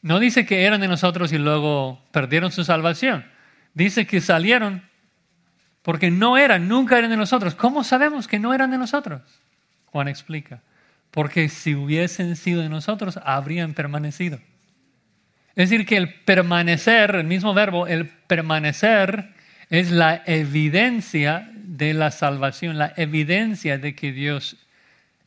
No 0.07 0.21
dice 0.21 0.45
que 0.45 0.63
eran 0.63 0.79
de 0.79 0.87
nosotros 0.87 1.33
y 1.33 1.37
luego 1.37 2.01
perdieron 2.13 2.53
su 2.53 2.63
salvación. 2.63 3.25
Dice 3.73 4.07
que 4.07 4.21
salieron 4.21 4.83
porque 5.81 6.11
no 6.11 6.37
eran, 6.37 6.69
nunca 6.69 6.97
eran 6.97 7.09
de 7.09 7.17
nosotros. 7.17 7.55
¿Cómo 7.55 7.83
sabemos 7.83 8.25
que 8.25 8.39
no 8.39 8.53
eran 8.53 8.71
de 8.71 8.77
nosotros? 8.77 9.21
Juan 9.87 10.07
explica. 10.07 10.61
Porque 11.11 11.49
si 11.49 11.75
hubiesen 11.75 12.37
sido 12.37 12.61
de 12.61 12.69
nosotros, 12.69 13.19
habrían 13.21 13.73
permanecido. 13.73 14.39
Es 15.57 15.69
decir, 15.69 15.85
que 15.85 15.97
el 15.97 16.13
permanecer, 16.13 17.13
el 17.13 17.25
mismo 17.25 17.53
verbo, 17.53 17.85
el 17.85 18.07
permanecer 18.07 19.33
es 19.69 19.91
la 19.91 20.23
evidencia 20.25 21.51
de 21.53 21.93
la 21.93 22.11
salvación, 22.11 22.77
la 22.77 22.93
evidencia 22.95 23.77
de 23.77 23.93
que 23.93 24.13
Dios 24.13 24.55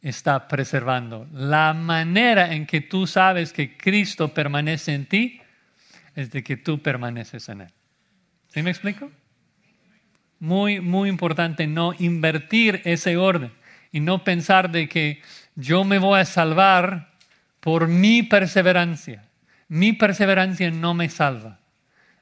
está 0.03 0.49
preservando. 0.49 1.29
La 1.33 1.75
manera 1.75 2.55
en 2.55 2.67
que 2.67 2.81
tú 2.81 3.07
sabes 3.07 3.53
que 3.53 3.77
Cristo 3.77 4.33
permanece 4.33 4.95
en 4.95 5.07
ti 5.07 5.41
es 6.15 6.31
de 6.31 6.43
que 6.43 6.57
tú 6.57 6.81
permaneces 6.83 7.49
en 7.49 7.63
Él. 7.63 7.73
¿Sí 8.49 8.63
me 8.63 8.71
explico? 8.71 9.11
Muy, 10.39 10.81
muy 10.81 11.09
importante 11.09 11.67
no 11.67 11.95
invertir 11.99 12.81
ese 12.85 13.17
orden 13.17 13.53
y 13.93 14.01
no 14.01 14.25
pensar 14.25 14.71
de 14.71 14.89
que 14.89 15.21
yo 15.55 15.85
me 15.85 15.99
voy 15.99 16.21
a 16.21 16.25
salvar 16.25 17.11
por 17.61 17.89
mi 17.89 18.23
perseverancia. 18.23 19.25
Mi 19.69 19.93
perseverancia 19.93 20.71
no 20.71 20.95
me 20.95 21.09
salva. 21.09 21.59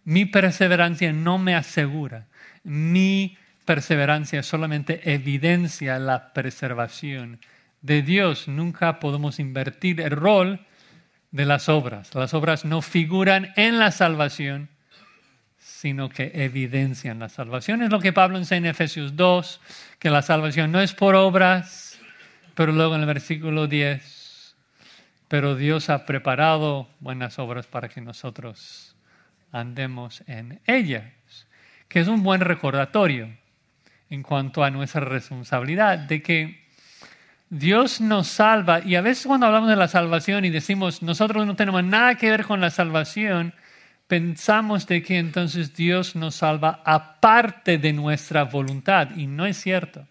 Mi 0.04 0.26
perseverancia 0.26 1.12
no 1.12 1.38
me 1.38 1.54
asegura. 1.54 2.26
Mi 2.64 3.38
perseverancia 3.64 4.42
solamente 4.42 5.12
evidencia 5.12 5.98
la 5.98 6.32
preservación 6.32 7.38
de 7.82 8.02
Dios. 8.02 8.48
Nunca 8.48 9.00
podemos 9.00 9.38
invertir 9.38 10.00
el 10.00 10.10
rol 10.10 10.66
de 11.30 11.44
las 11.44 11.68
obras. 11.68 12.14
Las 12.14 12.34
obras 12.34 12.64
no 12.64 12.82
figuran 12.82 13.52
en 13.56 13.78
la 13.78 13.90
salvación, 13.90 14.68
sino 15.58 16.08
que 16.08 16.32
evidencian 16.34 17.18
la 17.18 17.28
salvación. 17.28 17.82
Es 17.82 17.90
lo 17.90 18.00
que 18.00 18.12
Pablo 18.12 18.38
enseña 18.38 18.58
en 18.58 18.66
Efesios 18.66 19.16
2, 19.16 19.60
que 19.98 20.10
la 20.10 20.22
salvación 20.22 20.72
no 20.72 20.80
es 20.80 20.94
por 20.94 21.14
obras, 21.14 21.98
pero 22.54 22.72
luego 22.72 22.94
en 22.94 23.02
el 23.02 23.06
versículo 23.06 23.66
10 23.66 24.18
pero 25.28 25.54
Dios 25.54 25.90
ha 25.90 26.06
preparado 26.06 26.88
buenas 27.00 27.38
obras 27.38 27.66
para 27.66 27.88
que 27.88 28.00
nosotros 28.00 28.96
andemos 29.52 30.22
en 30.26 30.60
ellas, 30.66 31.04
que 31.86 32.00
es 32.00 32.08
un 32.08 32.22
buen 32.22 32.40
recordatorio 32.40 33.36
en 34.08 34.22
cuanto 34.22 34.64
a 34.64 34.70
nuestra 34.70 35.02
responsabilidad 35.02 35.98
de 35.98 36.22
que 36.22 36.67
Dios 37.50 38.00
nos 38.00 38.28
salva 38.28 38.80
y 38.84 38.94
a 38.94 39.00
veces 39.00 39.26
cuando 39.26 39.46
hablamos 39.46 39.70
de 39.70 39.76
la 39.76 39.88
salvación 39.88 40.44
y 40.44 40.50
decimos 40.50 41.02
nosotros 41.02 41.46
no 41.46 41.56
tenemos 41.56 41.82
nada 41.82 42.16
que 42.16 42.30
ver 42.30 42.44
con 42.44 42.60
la 42.60 42.70
salvación, 42.70 43.54
pensamos 44.06 44.86
de 44.86 45.02
que 45.02 45.18
entonces 45.18 45.74
Dios 45.74 46.14
nos 46.14 46.36
salva 46.36 46.82
aparte 46.84 47.78
de 47.78 47.92
nuestra 47.92 48.44
voluntad 48.44 49.16
y 49.16 49.26
no 49.26 49.46
es 49.46 49.56
cierto. 49.56 50.06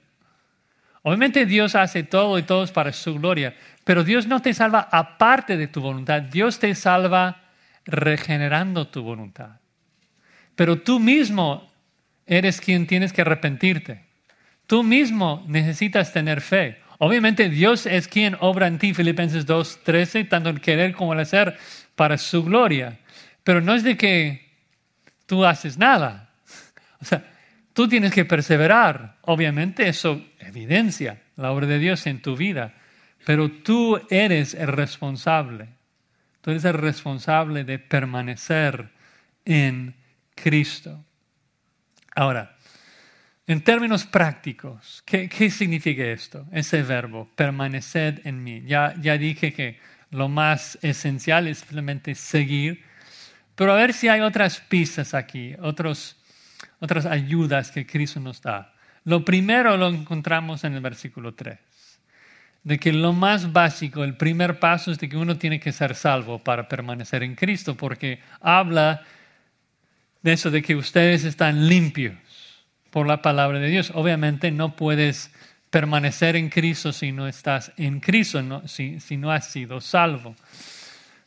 Obviamente 1.03 1.45
Dios 1.45 1.75
hace 1.75 2.03
todo 2.03 2.37
y 2.37 2.43
todos 2.43 2.71
para 2.71 2.91
su 2.91 3.15
gloria, 3.15 3.55
pero 3.83 4.03
Dios 4.03 4.27
no 4.27 4.41
te 4.41 4.53
salva 4.53 4.89
aparte 4.91 5.57
de 5.57 5.67
tu 5.67 5.79
voluntad, 5.79 6.21
Dios 6.23 6.59
te 6.59 6.73
salva 6.75 7.43
regenerando 7.85 8.87
tu 8.87 9.03
voluntad. 9.03 9.59
Pero 10.55 10.81
tú 10.81 10.99
mismo 10.99 11.71
eres 12.25 12.59
quien 12.59 12.87
tienes 12.87 13.13
que 13.13 13.21
arrepentirte. 13.21 14.03
Tú 14.65 14.83
mismo 14.83 15.45
necesitas 15.47 16.11
tener 16.11 16.41
fe. 16.41 16.81
Obviamente 16.99 17.49
Dios 17.49 17.85
es 17.85 18.07
quien 18.07 18.37
obra 18.39 18.67
en 18.67 18.79
ti, 18.79 18.93
Filipenses 18.93 19.45
2, 19.45 19.83
13, 19.83 20.23
tanto 20.25 20.49
el 20.49 20.61
querer 20.61 20.93
como 20.93 21.13
el 21.13 21.19
hacer 21.19 21.57
para 21.95 22.17
su 22.17 22.43
gloria. 22.43 22.99
Pero 23.43 23.61
no 23.61 23.75
es 23.75 23.83
de 23.83 23.97
que 23.97 24.51
tú 25.25 25.45
haces 25.45 25.77
nada. 25.77 26.31
O 26.99 27.05
sea, 27.05 27.23
tú 27.73 27.87
tienes 27.87 28.11
que 28.11 28.25
perseverar. 28.25 29.17
Obviamente 29.21 29.87
eso 29.87 30.25
evidencia 30.39 31.21
la 31.35 31.51
obra 31.51 31.67
de 31.67 31.77
Dios 31.77 32.07
en 32.07 32.21
tu 32.21 32.35
vida. 32.35 32.73
Pero 33.25 33.51
tú 33.51 34.01
eres 34.09 34.55
el 34.55 34.69
responsable. 34.69 35.69
Tú 36.41 36.51
eres 36.51 36.65
el 36.65 36.73
responsable 36.73 37.63
de 37.63 37.77
permanecer 37.77 38.89
en 39.45 39.95
Cristo. 40.33 41.03
Ahora, 42.15 42.56
en 43.47 43.61
términos 43.61 44.05
prácticos, 44.05 45.01
¿qué, 45.05 45.49
significa 45.49 46.03
esto? 46.03 46.45
Ese 46.51 46.83
verbo, 46.83 47.29
permanecer 47.33 48.21
en 48.25 48.43
mí. 48.43 48.61
Ya, 48.65 48.93
ya 48.99 49.17
dije 49.17 49.53
que 49.53 49.79
lo 50.11 50.27
más 50.27 50.77
esencial 50.81 51.47
es 51.47 51.59
simplemente 51.59 52.13
seguir, 52.13 52.83
pero 53.55 53.71
a 53.71 53.77
ver 53.77 53.93
si 53.93 54.09
hay 54.09 54.19
otras 54.19 54.59
pistas 54.59 55.13
aquí, 55.13 55.55
otros, 55.61 56.17
otras 56.79 57.05
ayudas 57.05 57.71
que 57.71 57.87
Cristo 57.87 58.19
nos 58.19 58.41
da. 58.41 58.73
Lo 59.05 59.23
primero 59.23 59.77
lo 59.77 59.87
encontramos 59.87 60.65
en 60.65 60.73
el 60.73 60.81
versículo 60.81 61.33
3 61.33 61.57
de 62.63 62.79
que 62.79 62.91
lo 62.91 63.13
más 63.13 63.53
básico, 63.53 64.03
el 64.03 64.17
primer 64.17 64.59
paso 64.59 64.91
es 64.91 64.99
de 64.99 65.07
que 65.07 65.15
uno 65.15 65.37
tiene 65.37 65.57
que 65.57 65.71
ser 65.71 65.95
salvo 65.95 66.39
para 66.39 66.67
permanecer 66.67 67.23
en 67.23 67.33
Cristo, 67.33 67.77
porque 67.77 68.19
habla 68.41 69.03
de 70.21 70.33
eso 70.33 70.51
de 70.51 70.61
que 70.61 70.75
ustedes 70.75 71.23
están 71.23 71.69
limpios 71.69 72.26
por 72.89 73.07
la 73.07 73.21
palabra 73.21 73.59
de 73.59 73.69
Dios. 73.69 73.91
Obviamente 73.93 74.51
no 74.51 74.75
puedes 74.75 75.31
permanecer 75.69 76.35
en 76.35 76.49
Cristo 76.49 76.93
si 76.93 77.11
no 77.11 77.27
estás 77.27 77.71
en 77.77 77.99
Cristo, 77.99 78.61
si, 78.67 78.99
si 78.99 79.17
no 79.17 79.31
has 79.31 79.51
sido 79.51 79.81
salvo. 79.81 80.35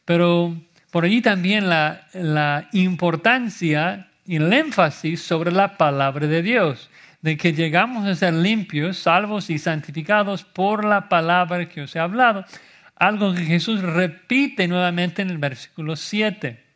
Pero 0.04 0.56
por 0.90 1.04
allí 1.04 1.20
también 1.20 1.68
la, 1.68 2.06
la 2.14 2.68
importancia 2.72 4.08
y 4.26 4.36
el 4.36 4.52
énfasis 4.52 5.22
sobre 5.22 5.52
la 5.52 5.76
palabra 5.76 6.26
de 6.26 6.42
Dios, 6.42 6.90
de 7.22 7.36
que 7.36 7.52
llegamos 7.52 8.06
a 8.06 8.14
ser 8.14 8.34
limpios, 8.34 8.98
salvos 8.98 9.50
y 9.50 9.58
santificados 9.58 10.44
por 10.44 10.84
la 10.84 11.08
palabra 11.08 11.68
que 11.68 11.82
os 11.82 11.94
he 11.94 11.98
hablado, 11.98 12.44
algo 12.96 13.34
que 13.34 13.44
Jesús 13.44 13.82
repite 13.82 14.68
nuevamente 14.68 15.22
en 15.22 15.30
el 15.30 15.38
versículo 15.38 15.96
7. 15.96 16.69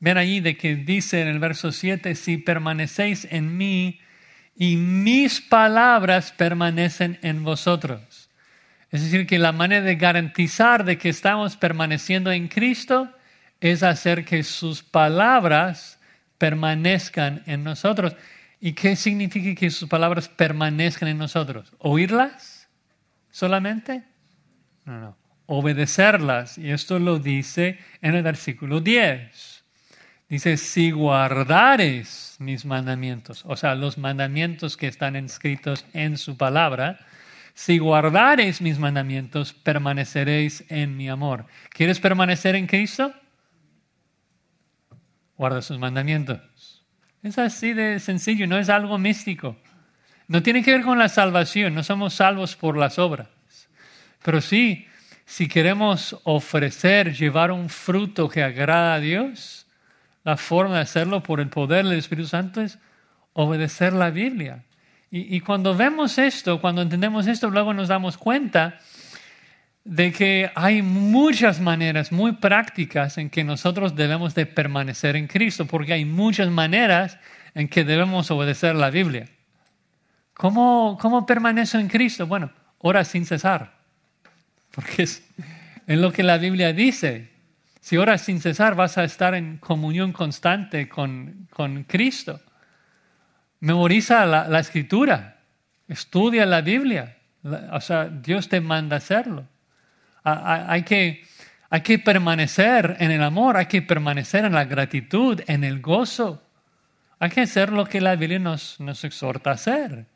Ven 0.00 0.16
allí 0.16 0.40
de 0.40 0.56
que 0.56 0.76
dice 0.76 1.20
en 1.20 1.28
el 1.28 1.38
verso 1.38 1.72
7, 1.72 2.14
si 2.14 2.38
permanecéis 2.38 3.28
en 3.30 3.56
mí 3.56 4.00
y 4.56 4.76
mis 4.76 5.40
palabras 5.40 6.32
permanecen 6.32 7.18
en 7.22 7.44
vosotros. 7.44 8.30
Es 8.90 9.04
decir, 9.04 9.26
que 9.26 9.38
la 9.38 9.52
manera 9.52 9.84
de 9.84 9.96
garantizar 9.96 10.84
de 10.84 10.98
que 10.98 11.10
estamos 11.10 11.56
permaneciendo 11.56 12.32
en 12.32 12.48
Cristo 12.48 13.14
es 13.60 13.82
hacer 13.82 14.24
que 14.24 14.42
sus 14.42 14.82
palabras 14.82 16.00
permanezcan 16.38 17.42
en 17.46 17.62
nosotros. 17.62 18.16
¿Y 18.58 18.72
qué 18.72 18.96
significa 18.96 19.54
que 19.58 19.70
sus 19.70 19.88
palabras 19.88 20.28
permanezcan 20.28 21.08
en 21.08 21.18
nosotros? 21.18 21.72
¿Oírlas 21.78 22.68
solamente? 23.30 24.02
No, 24.84 24.98
no. 24.98 25.16
Obedecerlas. 25.46 26.58
Y 26.58 26.70
esto 26.70 26.98
lo 26.98 27.18
dice 27.18 27.78
en 28.02 28.14
el 28.14 28.22
versículo 28.22 28.80
10. 28.80 29.49
Dice, 30.30 30.56
si 30.56 30.92
guardares 30.92 32.36
mis 32.38 32.64
mandamientos, 32.64 33.42
o 33.46 33.56
sea, 33.56 33.74
los 33.74 33.98
mandamientos 33.98 34.76
que 34.76 34.86
están 34.86 35.16
inscritos 35.16 35.84
en 35.92 36.16
su 36.16 36.36
palabra, 36.36 37.00
si 37.52 37.78
guardareis 37.78 38.60
mis 38.60 38.78
mandamientos, 38.78 39.52
permaneceréis 39.52 40.64
en 40.68 40.96
mi 40.96 41.08
amor. 41.08 41.46
¿Quieres 41.70 41.98
permanecer 41.98 42.54
en 42.54 42.68
Cristo? 42.68 43.12
Guarda 45.36 45.62
sus 45.62 45.80
mandamientos. 45.80 46.40
Es 47.24 47.36
así 47.36 47.72
de 47.72 47.98
sencillo, 47.98 48.46
no 48.46 48.56
es 48.56 48.68
algo 48.68 48.98
místico. 48.98 49.56
No 50.28 50.44
tiene 50.44 50.62
que 50.62 50.70
ver 50.70 50.82
con 50.82 51.00
la 51.00 51.08
salvación, 51.08 51.74
no 51.74 51.82
somos 51.82 52.14
salvos 52.14 52.54
por 52.54 52.76
las 52.76 53.00
obras. 53.00 53.26
Pero 54.22 54.40
sí, 54.40 54.86
si 55.24 55.48
queremos 55.48 56.16
ofrecer, 56.22 57.16
llevar 57.16 57.50
un 57.50 57.68
fruto 57.68 58.28
que 58.28 58.44
agrada 58.44 58.94
a 58.94 59.00
Dios, 59.00 59.66
la 60.24 60.36
forma 60.36 60.76
de 60.76 60.80
hacerlo 60.82 61.22
por 61.22 61.40
el 61.40 61.48
poder 61.48 61.86
del 61.86 61.98
Espíritu 61.98 62.28
Santo 62.28 62.60
es 62.60 62.78
obedecer 63.32 63.92
la 63.92 64.10
Biblia. 64.10 64.64
Y, 65.12 65.40
cuando 65.40 65.74
vemos 65.74 66.18
esto, 66.18 66.60
cuando 66.60 66.82
entendemos 66.82 67.26
esto, 67.26 67.50
luego 67.50 67.74
nos 67.74 67.88
damos 67.88 68.16
cuenta 68.16 68.78
de 69.82 70.12
que 70.12 70.52
hay 70.54 70.82
muchas 70.82 71.60
maneras 71.60 72.12
muy 72.12 72.32
prácticas 72.32 73.18
en 73.18 73.28
que 73.28 73.42
nosotros 73.42 73.96
debemos 73.96 74.36
de 74.36 74.46
permanecer 74.46 75.16
en 75.16 75.26
Cristo, 75.26 75.66
porque 75.66 75.94
hay 75.94 76.04
muchas 76.04 76.48
maneras 76.48 77.18
en 77.54 77.66
que 77.66 77.82
debemos 77.82 78.30
obedecer 78.30 78.76
la 78.76 78.90
Biblia. 78.90 79.26
¿Cómo, 80.34 80.96
cómo 81.00 81.26
permanezco 81.26 81.78
en 81.78 81.88
Cristo? 81.88 82.28
Bueno, 82.28 82.52
ora 82.78 83.04
sin 83.04 83.26
cesar, 83.26 83.72
porque 84.70 85.02
es, 85.02 85.28
en 85.88 86.00
lo 86.00 86.12
que 86.12 86.22
la 86.22 86.38
Biblia 86.38 86.72
dice. 86.72 87.29
Si 87.90 87.96
oras 87.96 88.20
sin 88.20 88.40
cesar, 88.40 88.76
vas 88.76 88.98
a 88.98 89.02
estar 89.02 89.34
en 89.34 89.56
comunión 89.56 90.12
constante 90.12 90.88
con, 90.88 91.48
con 91.50 91.82
Cristo. 91.82 92.40
Memoriza 93.58 94.24
la, 94.26 94.60
escritura, 94.60 95.40
estudia 95.88 96.46
la 96.46 96.60
Biblia. 96.60 97.16
O 97.72 97.80
sea, 97.80 98.04
Dios 98.04 98.48
te 98.48 98.60
manda 98.60 98.98
hacerlo. 98.98 99.44
Hay 100.22 100.84
que, 100.84 101.24
hay 101.68 101.80
que 101.80 101.98
permanecer 101.98 102.96
en 103.00 103.10
el 103.10 103.24
amor, 103.24 103.56
hay 103.56 103.66
que 103.66 103.82
permanecer 103.82 104.44
en 104.44 104.52
la 104.52 104.66
gratitud, 104.66 105.40
en 105.48 105.64
el 105.64 105.80
gozo. 105.80 106.44
Hay 107.18 107.30
que 107.30 107.40
hacer 107.40 107.72
lo 107.72 107.86
que 107.86 108.00
la 108.00 108.14
Biblia 108.14 108.38
nos, 108.38 108.78
nos 108.78 109.02
exhorta 109.02 109.50
a 109.50 109.54
hacer. 109.54 110.06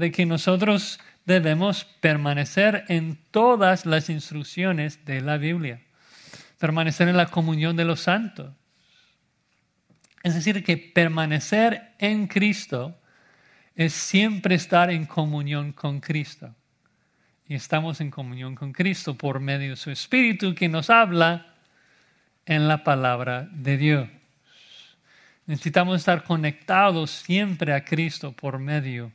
De 0.00 0.10
que 0.10 0.26
nosotros 0.26 0.98
debemos 1.26 1.84
permanecer 1.84 2.86
en 2.88 3.20
todas 3.30 3.86
las 3.86 4.10
instrucciones 4.10 5.04
de 5.04 5.20
la 5.20 5.36
Biblia. 5.36 5.80
Permanecer 6.62 7.08
en 7.08 7.16
la 7.16 7.26
comunión 7.26 7.74
de 7.74 7.84
los 7.84 8.02
santos. 8.02 8.54
Es 10.22 10.36
decir, 10.36 10.62
que 10.62 10.76
permanecer 10.76 11.94
en 11.98 12.28
Cristo 12.28 12.96
es 13.74 13.92
siempre 13.92 14.54
estar 14.54 14.88
en 14.88 15.06
comunión 15.06 15.72
con 15.72 15.98
Cristo. 15.98 16.54
Y 17.48 17.56
estamos 17.56 18.00
en 18.00 18.12
comunión 18.12 18.54
con 18.54 18.72
Cristo 18.72 19.16
por 19.16 19.40
medio 19.40 19.70
de 19.70 19.76
su 19.76 19.90
Espíritu 19.90 20.54
que 20.54 20.68
nos 20.68 20.88
habla 20.88 21.56
en 22.46 22.68
la 22.68 22.84
palabra 22.84 23.48
de 23.50 23.76
Dios. 23.76 24.08
Necesitamos 25.46 25.98
estar 25.98 26.22
conectados 26.22 27.10
siempre 27.10 27.74
a 27.74 27.84
Cristo 27.84 28.30
por 28.30 28.60
medio 28.60 29.10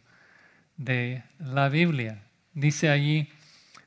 de 0.76 1.24
la 1.40 1.70
Biblia. 1.70 2.24
Dice 2.54 2.90
allí, 2.90 3.30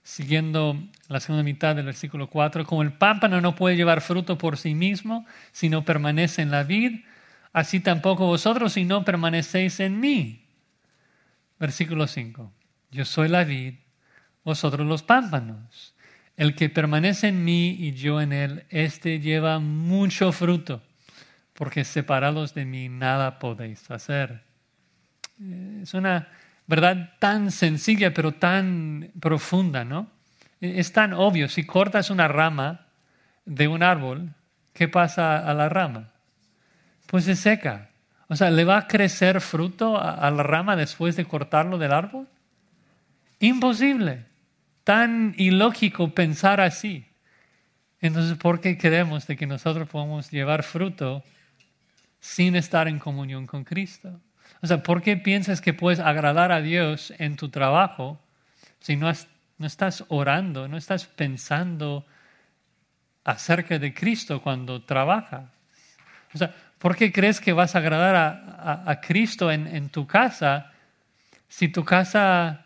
siguiendo 0.02 0.76
la 1.08 1.20
segunda 1.20 1.42
mitad 1.42 1.76
del 1.76 1.86
versículo 1.86 2.28
4, 2.28 2.64
como 2.64 2.82
el 2.82 2.92
pámpano 2.92 3.40
no 3.40 3.54
puede 3.54 3.76
llevar 3.76 4.00
fruto 4.00 4.38
por 4.38 4.56
sí 4.56 4.74
mismo, 4.74 5.26
sino 5.52 5.84
permanece 5.84 6.42
en 6.42 6.50
la 6.50 6.62
vid, 6.62 7.04
así 7.52 7.80
tampoco 7.80 8.26
vosotros 8.26 8.72
si 8.72 8.84
no 8.84 9.04
permanecéis 9.04 9.80
en 9.80 10.00
mí. 10.00 10.46
Versículo 11.58 12.06
5. 12.06 12.52
Yo 12.90 13.04
soy 13.04 13.28
la 13.28 13.44
vid, 13.44 13.74
vosotros 14.44 14.86
los 14.86 15.02
pámpanos. 15.02 15.94
El 16.36 16.54
que 16.54 16.70
permanece 16.70 17.28
en 17.28 17.44
mí 17.44 17.76
y 17.78 17.92
yo 17.92 18.20
en 18.20 18.32
él, 18.32 18.64
éste 18.70 19.20
lleva 19.20 19.58
mucho 19.58 20.32
fruto, 20.32 20.82
porque 21.52 21.84
separados 21.84 22.54
de 22.54 22.64
mí 22.64 22.88
nada 22.88 23.38
podéis 23.38 23.90
hacer. 23.90 24.42
Es 25.82 25.92
una 25.92 26.28
verdad 26.70 27.10
tan 27.18 27.50
sencilla 27.50 28.14
pero 28.14 28.32
tan 28.32 29.10
profunda, 29.20 29.84
¿no? 29.84 30.08
Es 30.60 30.92
tan 30.92 31.12
obvio, 31.12 31.48
si 31.48 31.66
cortas 31.66 32.10
una 32.10 32.28
rama 32.28 32.86
de 33.44 33.68
un 33.68 33.82
árbol, 33.82 34.34
¿qué 34.72 34.88
pasa 34.88 35.38
a 35.38 35.52
la 35.52 35.68
rama? 35.68 36.10
pues 37.10 37.24
se 37.24 37.34
seca. 37.34 37.90
O 38.28 38.36
sea, 38.36 38.50
¿le 38.50 38.64
va 38.64 38.78
a 38.78 38.86
crecer 38.86 39.40
fruto 39.40 40.00
a, 40.00 40.30
la 40.30 40.44
rama 40.44 40.76
después 40.76 41.16
de 41.16 41.24
cortarlo 41.24 41.76
del 41.76 41.92
árbol? 41.92 42.28
Imposible. 43.40 44.26
Tan 44.84 45.34
ilógico 45.36 46.14
pensar 46.14 46.60
así. 46.60 47.04
Entonces, 48.00 48.38
¿por 48.38 48.60
qué 48.60 48.78
creemos 48.78 49.26
de 49.26 49.36
que 49.36 49.48
nosotros 49.48 49.88
podemos 49.88 50.30
llevar 50.30 50.62
fruto 50.62 51.24
sin 52.20 52.54
estar 52.54 52.86
en 52.86 53.00
comunión 53.00 53.48
con 53.48 53.64
Cristo? 53.64 54.20
O 54.62 54.66
sea, 54.66 54.82
¿por 54.82 55.02
qué 55.02 55.16
piensas 55.16 55.60
que 55.60 55.72
puedes 55.72 56.00
agradar 56.00 56.52
a 56.52 56.60
Dios 56.60 57.12
en 57.18 57.36
tu 57.36 57.48
trabajo 57.48 58.20
si 58.80 58.96
no, 58.96 59.10
estás 59.10 60.04
orando, 60.08 60.68
no 60.68 60.76
estás 60.76 61.06
pensando 61.06 62.06
acerca 63.24 63.78
de 63.78 63.94
Cristo 63.94 64.42
cuando 64.42 64.82
trabajas? 64.82 65.44
O 66.34 66.38
sea, 66.38 66.54
¿Por 66.80 66.96
qué 66.96 67.12
crees 67.12 67.42
que 67.42 67.52
vas 67.52 67.76
a 67.76 67.80
agradar 67.80 68.16
a, 68.16 69.00
Cristo 69.02 69.52
en, 69.52 69.90
tu 69.90 70.06
casa 70.06 70.72
si 71.46 71.68
tu 71.68 71.84
casa 71.84 72.64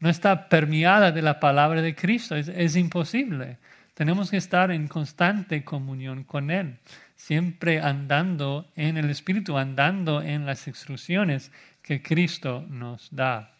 no 0.00 0.10
está 0.10 0.48
permeada 0.48 1.12
de 1.12 1.22
la 1.22 1.38
palabra 1.38 1.80
de 1.80 1.94
Cristo? 1.94 2.34
Es, 2.34 2.74
imposible. 2.74 3.58
Tenemos 3.94 4.32
que 4.32 4.36
estar 4.36 4.72
en 4.72 4.88
constante 4.88 5.64
comunión 5.64 6.24
con 6.24 6.50
Él, 6.50 6.78
siempre 7.14 7.80
andando 7.80 8.68
en 8.74 8.96
el 8.96 9.08
Espíritu, 9.08 9.56
andando 9.56 10.20
en 10.20 10.46
las 10.46 10.66
instrucciones 10.66 11.52
que 11.80 12.02
Cristo 12.02 12.66
nos 12.68 13.08
da. 13.14 13.52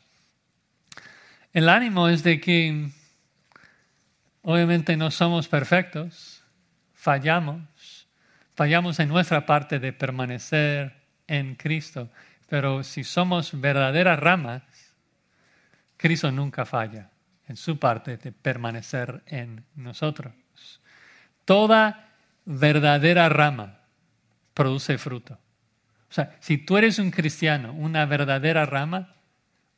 El 1.52 1.68
ánimo 1.68 2.08
es 2.08 2.24
de 2.24 2.40
que 2.40 2.90
obviamente 4.42 4.96
no 4.96 5.12
somos 5.12 5.46
perfectos, 5.46 6.42
fallamos, 6.94 8.08
fallamos 8.56 8.98
en 8.98 9.10
nuestra 9.10 9.46
parte 9.46 9.78
de 9.78 9.92
permanecer 9.92 10.96
en 11.28 11.54
Cristo, 11.54 12.10
pero 12.48 12.82
si 12.82 13.04
somos 13.04 13.60
verdaderas 13.60 14.18
ramas, 14.18 14.64
Cristo 15.96 16.32
nunca 16.32 16.64
falla 16.64 17.13
en 17.48 17.56
su 17.56 17.78
parte 17.78 18.16
de 18.16 18.32
permanecer 18.32 19.22
en 19.26 19.64
nosotros. 19.74 20.32
Toda 21.44 22.10
verdadera 22.44 23.28
rama 23.28 23.80
produce 24.54 24.98
fruto. 24.98 25.34
O 25.34 26.12
sea, 26.14 26.36
si 26.40 26.58
tú 26.58 26.76
eres 26.76 26.98
un 26.98 27.10
cristiano, 27.10 27.72
una 27.72 28.06
verdadera 28.06 28.66
rama, 28.66 29.14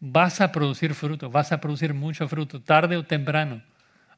vas 0.00 0.40
a 0.40 0.52
producir 0.52 0.94
fruto, 0.94 1.30
vas 1.30 1.52
a 1.52 1.60
producir 1.60 1.94
mucho 1.94 2.28
fruto, 2.28 2.62
tarde 2.62 2.96
o 2.96 3.04
temprano. 3.04 3.62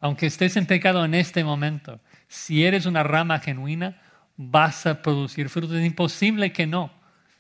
Aunque 0.01 0.27
estés 0.27 0.57
en 0.57 0.67
pecado 0.67 1.05
en 1.05 1.15
este 1.15 1.45
momento, 1.45 2.01
si 2.27 2.65
eres 2.65 2.87
una 2.87 3.03
rama 3.03 3.39
genuina, 3.39 4.01
vas 4.37 4.87
a 4.87 5.03
producir 5.03 5.49
frutos. 5.49 5.77
Es 5.77 5.87
imposible 5.87 6.53
que 6.53 6.67
no, 6.67 6.93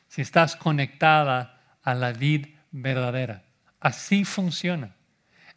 si 0.08 0.22
estás 0.22 0.56
conectada 0.56 1.60
a 1.82 1.94
la 1.94 2.12
vid 2.12 2.46
verdadera, 2.70 3.44
Así 3.80 4.24
funciona. 4.24 4.97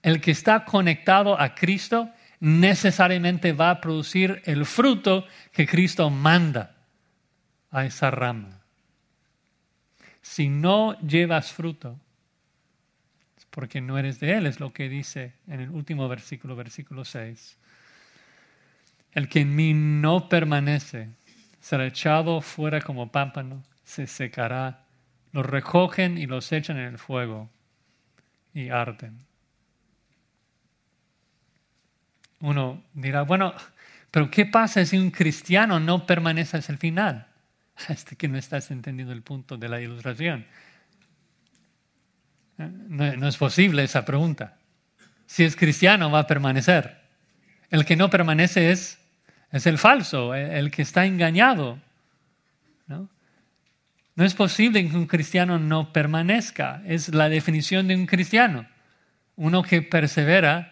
El 0.01 0.21
que 0.21 0.31
está 0.31 0.65
conectado 0.65 1.39
a 1.39 1.53
Cristo 1.53 2.09
necesariamente 2.39 3.53
va 3.53 3.69
a 3.69 3.81
producir 3.81 4.41
el 4.45 4.65
fruto 4.65 5.25
que 5.51 5.67
Cristo 5.67 6.09
manda 6.09 6.75
a 7.69 7.85
esa 7.85 8.11
rama. 8.11 8.61
Si 10.21 10.49
no 10.49 10.99
llevas 11.01 11.51
fruto, 11.51 11.99
es 13.37 13.45
porque 13.45 13.79
no 13.79 13.97
eres 13.97 14.19
de 14.19 14.33
Él, 14.33 14.47
es 14.47 14.59
lo 14.59 14.73
que 14.73 14.89
dice 14.89 15.33
en 15.47 15.61
el 15.61 15.69
último 15.69 16.07
versículo, 16.09 16.55
versículo 16.55 17.05
6. 17.05 17.57
El 19.13 19.29
que 19.29 19.41
en 19.41 19.55
mí 19.55 19.73
no 19.73 20.29
permanece 20.29 21.09
será 21.59 21.85
echado 21.85 22.41
fuera 22.41 22.81
como 22.81 23.11
pámpano, 23.11 23.63
se 23.83 24.07
secará. 24.07 24.85
Los 25.31 25.45
recogen 25.45 26.17
y 26.17 26.25
los 26.25 26.51
echan 26.51 26.77
en 26.77 26.85
el 26.85 26.97
fuego 26.97 27.49
y 28.53 28.69
arden. 28.69 29.25
Uno 32.41 32.83
dirá, 32.93 33.21
bueno, 33.21 33.53
pero 34.11 34.29
¿qué 34.29 34.45
pasa 34.45 34.85
si 34.85 34.97
un 34.97 35.09
cristiano 35.09 35.79
no 35.79 36.05
permanece 36.05 36.57
hasta 36.57 36.71
el 36.71 36.77
final? 36.77 37.27
Hasta 37.87 38.15
que 38.17 38.27
no 38.27 38.37
estás 38.37 38.69
entendiendo 38.71 39.13
el 39.13 39.21
punto 39.21 39.57
de 39.57 39.69
la 39.69 39.81
ilustración. 39.81 40.45
No, 42.57 43.27
es 43.27 43.37
posible 43.37 43.83
esa 43.83 44.05
pregunta. 44.05 44.57
Si 45.25 45.43
es 45.43 45.55
cristiano, 45.55 46.11
va 46.11 46.19
a 46.19 46.27
permanecer. 46.27 46.99
El 47.71 47.85
que 47.85 47.95
no 47.95 48.09
permanece 48.09 48.71
es, 48.71 48.99
es 49.51 49.65
el 49.65 49.77
falso, 49.77 50.35
el, 50.35 50.69
que 50.69 50.83
está 50.83 51.05
engañado. 51.05 51.79
¿no? 52.85 53.09
no 54.15 54.25
es 54.25 54.35
posible 54.35 54.87
que 54.87 54.95
un 54.95 55.07
cristiano 55.07 55.57
no 55.57 55.91
permanezca. 55.91 56.83
Es 56.85 57.09
la 57.09 57.29
definición 57.29 57.87
de 57.87 57.95
un 57.95 58.05
cristiano. 58.05 58.67
Uno 59.37 59.63
que 59.63 59.81
persevera 59.81 60.70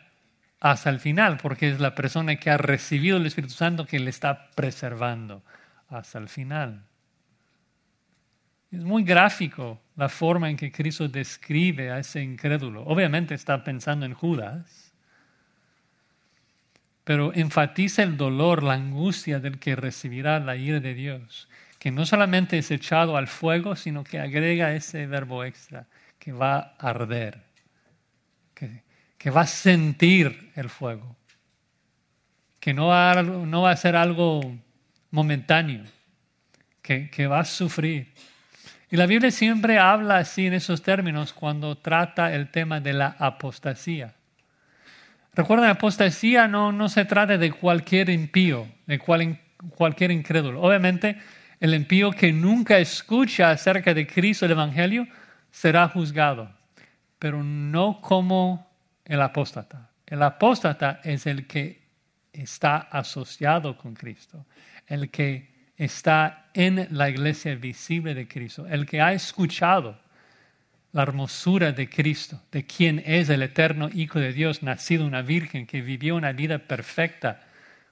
hasta 0.60 0.90
el 0.90 1.00
final, 1.00 1.38
porque 1.38 1.70
es 1.70 1.80
la 1.80 1.96
persona 1.96 2.36
que 2.36 2.50
ha 2.50 2.58
recibido 2.58 3.18
el 3.18 3.26
Espíritu 3.26 3.54
Santo 3.54 3.86
que 3.86 4.00
le 4.00 4.10
está 4.10 4.52
preservando 4.52 5.44
hasta 5.90 6.20
el 6.20 6.28
final. 6.28 6.84
Es 8.72 8.84
muy 8.84 9.04
gráfico 9.04 9.82
la 9.96 10.10
forma 10.10 10.50
en 10.50 10.58
que 10.58 10.72
Cristo 10.72 11.08
describe 11.08 11.92
a 11.92 12.00
ese 12.00 12.22
incrédulo. 12.22 12.84
Obviamente 12.84 13.34
está 13.34 13.64
pensando 13.64 14.06
en 14.06 14.14
Judas, 14.14 14.94
pero 17.04 17.34
enfatiza 17.34 18.04
el 18.04 18.18
dolor, 18.18 18.62
la 18.62 18.74
angustia 18.74 19.40
del 19.40 19.58
que 19.58 19.76
recibirá 19.76 20.40
la 20.40 20.56
ira 20.56 20.80
de 20.80 20.94
Dios, 20.94 21.50
que 21.80 21.90
no 21.90 22.06
solamente 22.06 22.60
es 22.60 22.70
echado 22.70 23.18
al 23.18 23.28
fuego, 23.28 23.76
sino 23.76 24.04
que 24.04 24.20
agrega 24.20 24.76
ese 24.76 25.08
verbo 25.08 25.44
extra, 25.44 25.88
que 26.20 26.32
va 26.34 26.76
a 26.78 26.90
arder, 26.90 27.42
que, 28.54 28.84
que 29.20 29.30
va 29.30 29.42
a 29.42 29.48
sentir 29.48 30.52
el 30.56 30.70
fuego, 30.70 31.18
que 32.60 32.74
no 32.74 32.88
va, 32.88 33.22
no 33.22 33.62
va 33.64 33.72
a 33.72 33.76
ser 33.76 33.98
algo 33.98 34.42
momentáneo, 35.12 35.84
que, 36.82 37.10
que 37.12 37.28
va 37.28 37.42
a 37.42 37.46
sufrir. 37.46 38.14
Y 38.90 38.96
la 38.96 39.06
Biblia 39.06 39.30
siempre 39.30 39.78
habla 39.78 40.18
así 40.18 40.48
en 40.48 40.54
esos 40.54 40.82
términos 40.82 41.34
cuando 41.34 41.78
trata 41.78 42.34
el 42.34 42.50
tema 42.50 42.80
de 42.80 42.94
la 42.94 43.18
apostasía. 43.20 44.16
Recuerden, 45.34 45.70
apostasía 45.70 46.48
no, 46.48 46.72
no 46.72 46.88
se 46.88 47.04
trata 47.04 47.38
de 47.38 47.52
cualquier 47.52 48.10
impío, 48.10 48.68
de 48.88 49.00
cualquier 49.00 50.12
incrédulo. 50.12 50.62
Obviamente, 50.62 51.18
el 51.60 51.74
impío 51.74 52.12
que 52.12 52.32
nunca 52.32 52.80
escucha 52.80 53.52
acerca 53.52 53.94
de 53.94 54.08
Cristo 54.08 54.46
el 54.46 54.52
Evangelio 54.52 55.08
será 55.52 55.90
juzgado, 55.90 56.50
pero 57.20 57.44
no 57.44 58.00
como 58.00 58.69
el 59.10 59.22
apóstata. 59.22 59.90
El 60.06 60.24
apóstata 60.24 61.02
es 61.04 61.26
el 61.26 61.46
que 61.46 61.90
está 62.32 62.78
asociado 62.78 63.76
con 63.76 63.96
Cristo, 63.96 64.46
el 64.88 65.10
que 65.10 65.50
está 65.76 66.50
en 66.54 66.88
la 66.92 67.10
iglesia 67.10 67.56
visible 67.56 68.14
de 68.14 68.28
Cristo, 68.28 68.68
el 68.68 68.86
que 68.86 69.02
ha 69.02 69.12
escuchado 69.12 70.00
la 70.92 71.04
hermosura 71.04 71.72
de 71.72 71.90
Cristo, 71.90 72.42
de 72.52 72.66
quien 72.66 73.04
es 73.06 73.30
el 73.30 73.42
eterno 73.44 73.90
Hijo 73.94 74.20
de 74.20 74.32
Dios, 74.32 74.64
nacido 74.64 75.06
una 75.06 75.22
virgen, 75.22 75.66
que 75.66 75.82
vivió 75.82 76.16
una 76.16 76.32
vida 76.32 76.60
perfecta 76.60 77.42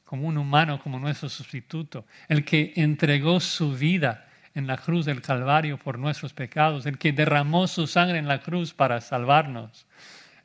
como 0.06 0.28
un 0.28 0.38
humano, 0.38 0.80
como 0.80 1.00
nuestro 1.00 1.30
sustituto, 1.30 2.06
el 2.28 2.46
que 2.46 2.74
entregó 2.76 3.40
su 3.40 3.74
vida 3.74 4.28
en 4.54 4.66
la 4.66 4.78
cruz 4.78 5.06
del 5.06 5.22
Calvario 5.22 5.78
por 5.78 6.00
nuestros 6.00 6.34
pecados, 6.34 6.86
el 6.86 6.98
que 6.98 7.12
derramó 7.12 7.68
su 7.68 7.86
sangre 7.88 8.18
en 8.18 8.28
la 8.28 8.42
cruz 8.42 8.74
para 8.74 9.02
salvarnos, 9.02 9.86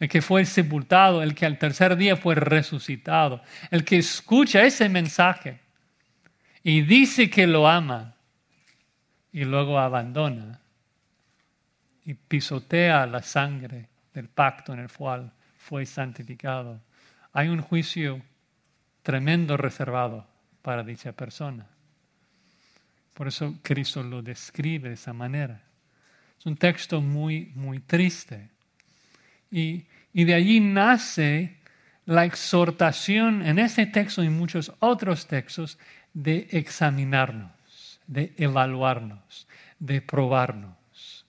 el 0.03 0.09
que 0.09 0.21
fue 0.21 0.45
sepultado, 0.45 1.23
el 1.23 1.33
que 1.33 1.47
al 1.47 1.59
tercer 1.59 1.95
día 1.95 2.17
fue 2.17 2.35
resucitado, 2.35 3.41
el 3.71 3.85
que 3.85 3.99
escucha 3.99 4.65
ese 4.65 4.89
mensaje 4.89 5.61
y 6.65 6.83
dice 6.83 7.31
que 7.31 7.47
lo 7.47 7.69
ama 7.69 8.17
y 9.31 9.45
luego 9.45 9.79
abandona 9.79 10.59
y 12.05 12.15
pisotea 12.15 13.07
la 13.07 13.23
sangre 13.23 13.91
del 14.13 14.29
pacto 14.29 14.73
en 14.73 14.81
el 14.81 14.91
cual 14.91 15.31
fue 15.57 15.87
santificado. 15.87 16.81
Hay 17.33 17.47
un 17.47 17.63
juicio 17.63 18.21
tremendo 19.05 19.57
reservado 19.57 20.27
para 20.63 20.83
dicha 20.83 21.13
persona. 21.13 21.69
Por 23.15 23.29
eso 23.29 23.55
Cristo 23.63 24.03
lo 24.03 24.21
describe 24.21 24.89
de 24.89 24.95
esa 24.97 25.13
manera. 25.13 25.63
Es 26.41 26.45
un 26.45 26.57
texto 26.57 27.01
muy, 27.01 27.53
muy 27.55 27.79
triste. 27.79 28.51
Y, 29.53 29.85
y 30.13 30.25
de 30.25 30.35
allí 30.35 30.59
nace 30.59 31.59
la 32.07 32.25
exhortación 32.25 33.47
en 33.47 33.59
ese 33.59 33.87
texto 33.87 34.25
y 34.25 34.29
muchos 34.29 34.73
otros 34.81 35.27
textos 35.29 35.79
de 36.15 36.49
examinarnos, 36.51 38.01
de 38.07 38.33
evaluarnos, 38.37 39.47
de 39.79 40.01
probarnos. 40.01 41.27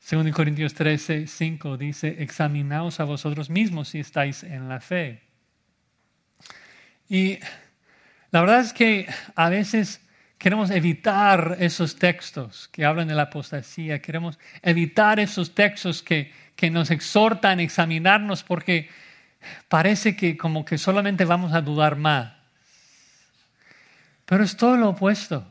Según 0.00 0.30
Corintios 0.32 0.74
13, 0.74 1.28
5 1.28 1.76
dice, 1.76 2.16
examinaos 2.18 2.98
a 2.98 3.04
vosotros 3.04 3.48
mismos 3.48 3.90
si 3.90 4.00
estáis 4.00 4.42
en 4.42 4.68
la 4.68 4.80
fe. 4.80 5.22
Y 7.08 7.38
la 8.30 8.40
verdad 8.40 8.60
es 8.60 8.72
que 8.72 9.06
a 9.36 9.48
veces 9.48 10.00
queremos 10.38 10.70
evitar 10.70 11.56
esos 11.60 11.96
textos 11.96 12.68
que 12.68 12.84
hablan 12.84 13.06
de 13.06 13.14
la 13.14 13.22
apostasía, 13.22 14.02
queremos 14.02 14.40
evitar 14.60 15.20
esos 15.20 15.54
textos 15.54 16.02
que, 16.02 16.32
que 16.56 16.70
nos 16.70 16.90
exhortan 16.90 17.58
a 17.58 17.62
examinarnos 17.62 18.42
porque 18.42 18.88
parece 19.68 20.16
que 20.16 20.36
como 20.36 20.64
que 20.64 20.78
solamente 20.78 21.24
vamos 21.24 21.52
a 21.52 21.60
dudar 21.60 21.96
más. 21.96 22.32
Pero 24.26 24.44
es 24.44 24.56
todo 24.56 24.76
lo 24.76 24.90
opuesto. 24.90 25.46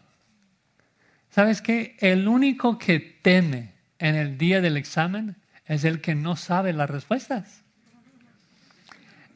¿Sabes 1.29 1.61
qué? 1.61 1.95
El 1.99 2.27
único 2.27 2.77
que 2.77 2.99
teme 2.99 3.73
en 3.99 4.15
el 4.15 4.37
día 4.37 4.61
del 4.61 4.77
examen 4.77 5.35
es 5.65 5.83
el 5.83 6.01
que 6.01 6.15
no 6.15 6.35
sabe 6.35 6.73
las 6.73 6.89
respuestas. 6.89 7.63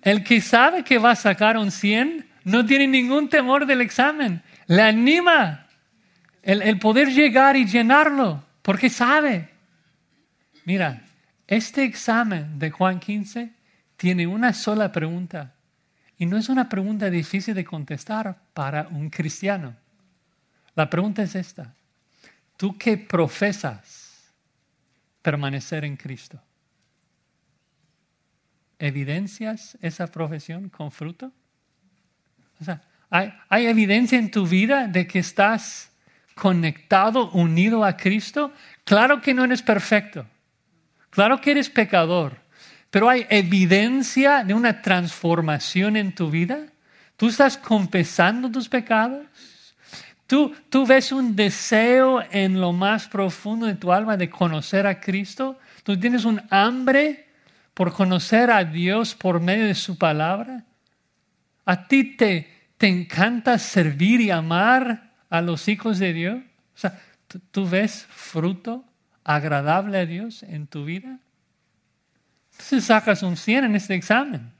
El 0.01 0.23
que 0.23 0.41
sabe 0.41 0.83
que 0.83 0.97
va 0.97 1.11
a 1.11 1.15
sacar 1.15 1.57
un 1.57 1.71
100 1.71 2.27
no 2.43 2.65
tiene 2.65 2.87
ningún 2.87 3.29
temor 3.29 3.65
del 3.65 3.81
examen. 3.81 4.41
Le 4.67 4.81
anima 4.81 5.67
el, 6.43 6.61
el 6.61 6.77
poder 6.79 7.09
llegar 7.09 7.55
y 7.55 7.65
llenarlo 7.65 8.43
porque 8.61 8.89
sabe. 8.89 9.49
Mira, 10.65 11.01
este 11.47 11.83
examen 11.83 12.57
de 12.57 12.71
Juan 12.71 12.99
15 12.99 13.51
tiene 13.97 14.27
una 14.27 14.53
sola 14.53 14.91
pregunta. 14.91 15.53
Y 16.17 16.25
no 16.25 16.37
es 16.37 16.49
una 16.49 16.69
pregunta 16.69 17.09
difícil 17.09 17.53
de 17.53 17.65
contestar 17.65 18.37
para 18.53 18.87
un 18.87 19.09
cristiano. 19.09 19.75
La 20.75 20.89
pregunta 20.89 21.23
es 21.23 21.35
esta. 21.35 21.73
¿Tú 22.57 22.77
qué 22.77 22.97
profesas 22.97 24.33
permanecer 25.21 25.83
en 25.83 25.97
Cristo? 25.97 26.41
¿Evidencias 28.79 29.77
esa 29.81 30.07
profesión 30.07 30.69
con 30.69 30.91
fruto? 30.91 31.31
O 32.59 32.63
sea, 32.63 32.81
¿hay, 33.09 33.33
¿hay 33.49 33.67
evidencia 33.67 34.17
en 34.17 34.31
tu 34.31 34.47
vida 34.47 34.87
de 34.87 35.05
que 35.05 35.19
estás 35.19 35.91
conectado, 36.33 37.29
unido 37.31 37.83
a 37.83 37.97
Cristo? 37.97 38.53
Claro 38.83 39.21
que 39.21 39.33
no 39.33 39.43
eres 39.43 39.61
perfecto. 39.61 40.25
Claro 41.15 41.41
que 41.41 41.51
eres 41.51 41.69
pecador 41.69 42.45
pero 42.95 43.09
hay 43.09 43.25
evidencia 43.29 44.45
de 44.45 44.53
una 44.53 44.81
transformación 44.81 45.97
en 45.97 46.15
tu 46.15 46.29
vida. 46.29 46.67
Tú 47.17 47.27
estás 47.27 47.57
confesando 47.57 48.49
tus 48.49 48.69
pecados. 48.69 49.25
Tú, 50.25 50.55
tú 50.69 50.85
ves 50.85 51.11
un 51.11 51.35
deseo 51.35 52.23
en 52.31 52.61
lo 52.61 52.71
más 52.71 53.09
profundo 53.09 53.65
de 53.65 53.75
tu 53.75 53.91
alma 53.91 54.15
de 54.15 54.29
conocer 54.29 54.87
a 54.87 55.01
Cristo. 55.01 55.59
Tú 55.83 55.99
tienes 55.99 56.23
un 56.23 56.41
hambre 56.49 57.27
por 57.73 57.91
conocer 57.91 58.49
a 58.49 58.63
Dios 58.63 59.13
por 59.13 59.41
medio 59.41 59.65
de 59.65 59.75
su 59.75 59.97
palabra. 59.97 60.63
A 61.65 61.89
ti 61.89 62.15
te, 62.15 62.69
te 62.77 62.87
encanta 62.87 63.59
servir 63.59 64.21
y 64.21 64.31
amar 64.31 65.11
a 65.29 65.41
los 65.41 65.67
hijos 65.67 65.99
de 65.99 66.13
Dios. 66.13 66.37
O 66.37 66.77
sea, 66.77 66.97
¿tú 67.51 67.67
ves 67.67 68.07
fruto 68.09 68.85
agradable 69.25 69.97
a 69.97 70.05
Dios 70.05 70.43
en 70.43 70.67
tu 70.67 70.85
vida? 70.85 71.19
Entonces 72.51 72.85
sacas 72.85 73.21
un 73.21 73.35
100 73.35 73.65
en 73.65 73.75
este 73.75 73.95
examen 73.95 74.53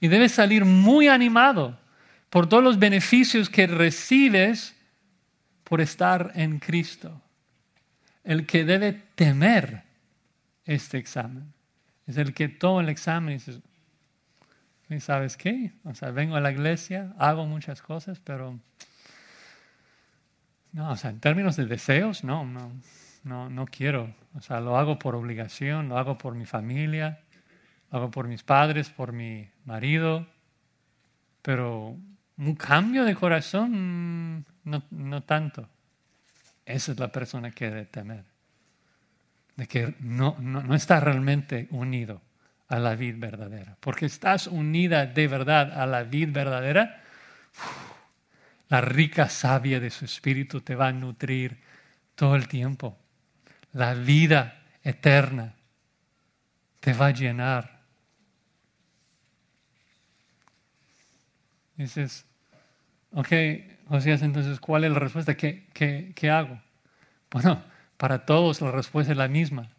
y 0.00 0.08
debes 0.08 0.32
salir 0.32 0.64
muy 0.64 1.06
animado 1.06 1.78
por 2.30 2.48
todos 2.48 2.64
los 2.64 2.78
beneficios 2.78 3.48
que 3.48 3.68
recibes 3.68 4.74
por 5.62 5.80
estar 5.80 6.32
en 6.34 6.58
Cristo. 6.58 7.22
El 8.24 8.46
que 8.46 8.64
debe 8.64 8.92
temer 9.14 9.84
este 10.64 10.98
examen 10.98 11.52
es 12.06 12.16
el 12.16 12.34
que 12.34 12.48
toma 12.48 12.82
el 12.82 12.88
examen 12.88 13.34
y 13.34 13.38
dice, 13.38 13.60
¿sabes 15.00 15.36
qué? 15.36 15.72
O 15.84 15.94
sea, 15.94 16.10
vengo 16.10 16.36
a 16.36 16.40
la 16.40 16.50
iglesia, 16.50 17.14
hago 17.18 17.46
muchas 17.46 17.82
cosas, 17.82 18.20
pero 18.20 18.58
no, 20.72 20.90
o 20.90 20.96
sea, 20.96 21.10
en 21.10 21.20
términos 21.20 21.56
de 21.56 21.66
deseos, 21.66 22.22
no, 22.22 22.44
no, 22.44 22.72
no, 23.26 23.50
no 23.50 23.66
quiero. 23.66 24.14
O 24.34 24.40
sea, 24.40 24.60
lo 24.60 24.78
hago 24.78 24.98
por 24.98 25.16
obligación, 25.16 25.88
lo 25.88 25.98
hago 25.98 26.16
por 26.16 26.34
mi 26.34 26.46
familia, 26.46 27.20
lo 27.90 27.98
hago 27.98 28.10
por 28.10 28.28
mis 28.28 28.42
padres, 28.42 28.88
por 28.90 29.12
mi 29.12 29.48
marido, 29.64 30.26
pero 31.42 31.96
un 32.38 32.54
cambio 32.54 33.04
de 33.04 33.16
corazón, 33.16 34.46
no, 34.64 34.82
no 34.90 35.22
tanto. 35.24 35.68
Esa 36.64 36.92
es 36.92 36.98
la 36.98 37.10
persona 37.10 37.50
que 37.50 37.66
debe 37.68 37.84
temer. 37.86 38.24
De 39.56 39.66
que 39.66 39.94
no, 40.00 40.36
no, 40.38 40.62
no 40.62 40.74
está 40.74 41.00
realmente 41.00 41.66
unido 41.70 42.20
a 42.68 42.78
la 42.78 42.94
vida 42.94 43.16
verdadera. 43.18 43.76
Porque 43.80 44.06
estás 44.06 44.46
unida 44.46 45.06
de 45.06 45.26
verdad 45.26 45.80
a 45.80 45.86
la 45.86 46.04
vida 46.04 46.30
verdadera, 46.32 47.02
la 48.68 48.80
rica 48.80 49.28
savia 49.28 49.80
de 49.80 49.90
su 49.90 50.04
espíritu 50.04 50.60
te 50.60 50.76
va 50.76 50.88
a 50.88 50.92
nutrir 50.92 51.58
todo 52.14 52.36
el 52.36 52.46
tiempo. 52.46 52.98
La 53.76 53.94
vida 53.94 54.62
eterna 54.82 55.54
te 56.80 56.92
va 56.92 57.06
a 57.06 57.10
llenar. 57.10 57.80
Dices, 61.76 62.24
ok, 63.12 63.28
Josías, 63.88 64.22
entonces, 64.22 64.58
¿cuál 64.60 64.84
es 64.84 64.92
la 64.92 64.98
respuesta? 64.98 65.36
¿Qué, 65.36 65.66
qué, 65.72 66.12
qué 66.14 66.30
hago? 66.30 66.60
Bueno, 67.30 67.62
para 67.96 68.24
todos 68.24 68.60
la 68.60 68.70
respuesta 68.70 69.12
es 69.12 69.18
la 69.18 69.28
misma 69.28 69.70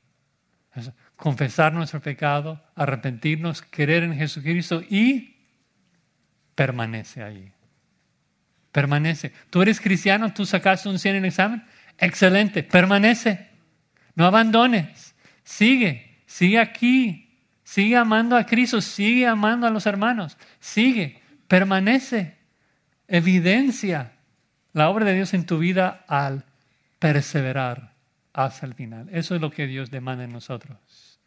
confesar 1.15 1.73
nuestro 1.73 1.99
pecado, 2.01 2.61
arrepentirnos, 2.75 3.61
creer 3.61 4.03
en 4.03 4.15
Jesucristo 4.15 4.81
y 4.87 5.35
permanece 6.55 7.23
ahí. 7.23 7.51
Permanece. 8.71 9.33
Tú 9.49 9.61
eres 9.61 9.81
cristiano, 9.81 10.33
tú 10.33 10.45
sacaste 10.45 10.87
un 10.89 10.99
100 10.99 11.15
en 11.15 11.23
el 11.23 11.29
examen. 11.29 11.63
Excelente, 11.97 12.63
permanece. 12.63 13.47
No 14.17 14.25
abandones. 14.25 15.15
Sigue, 15.45 16.17
sigue 16.25 16.59
aquí. 16.59 17.23
Sigue 17.63 17.95
amando 17.95 18.35
a 18.35 18.45
Cristo, 18.45 18.81
sigue 18.81 19.25
amando 19.25 19.67
a 19.67 19.69
los 19.69 19.85
hermanos. 19.85 20.37
Sigue, 20.59 21.21
permanece. 21.47 22.37
Evidencia 23.07 24.13
la 24.73 24.89
obra 24.89 25.05
de 25.05 25.13
Dios 25.13 25.33
en 25.33 25.45
tu 25.45 25.59
vida 25.59 26.03
al 26.07 26.43
perseverar 26.99 27.93
hasta 28.33 28.65
el 28.65 28.73
final. 28.73 29.07
Eso 29.11 29.35
es 29.35 29.41
lo 29.41 29.51
que 29.51 29.67
Dios 29.67 29.91
demanda 29.91 30.25
en 30.25 30.33
nosotros 30.33 31.17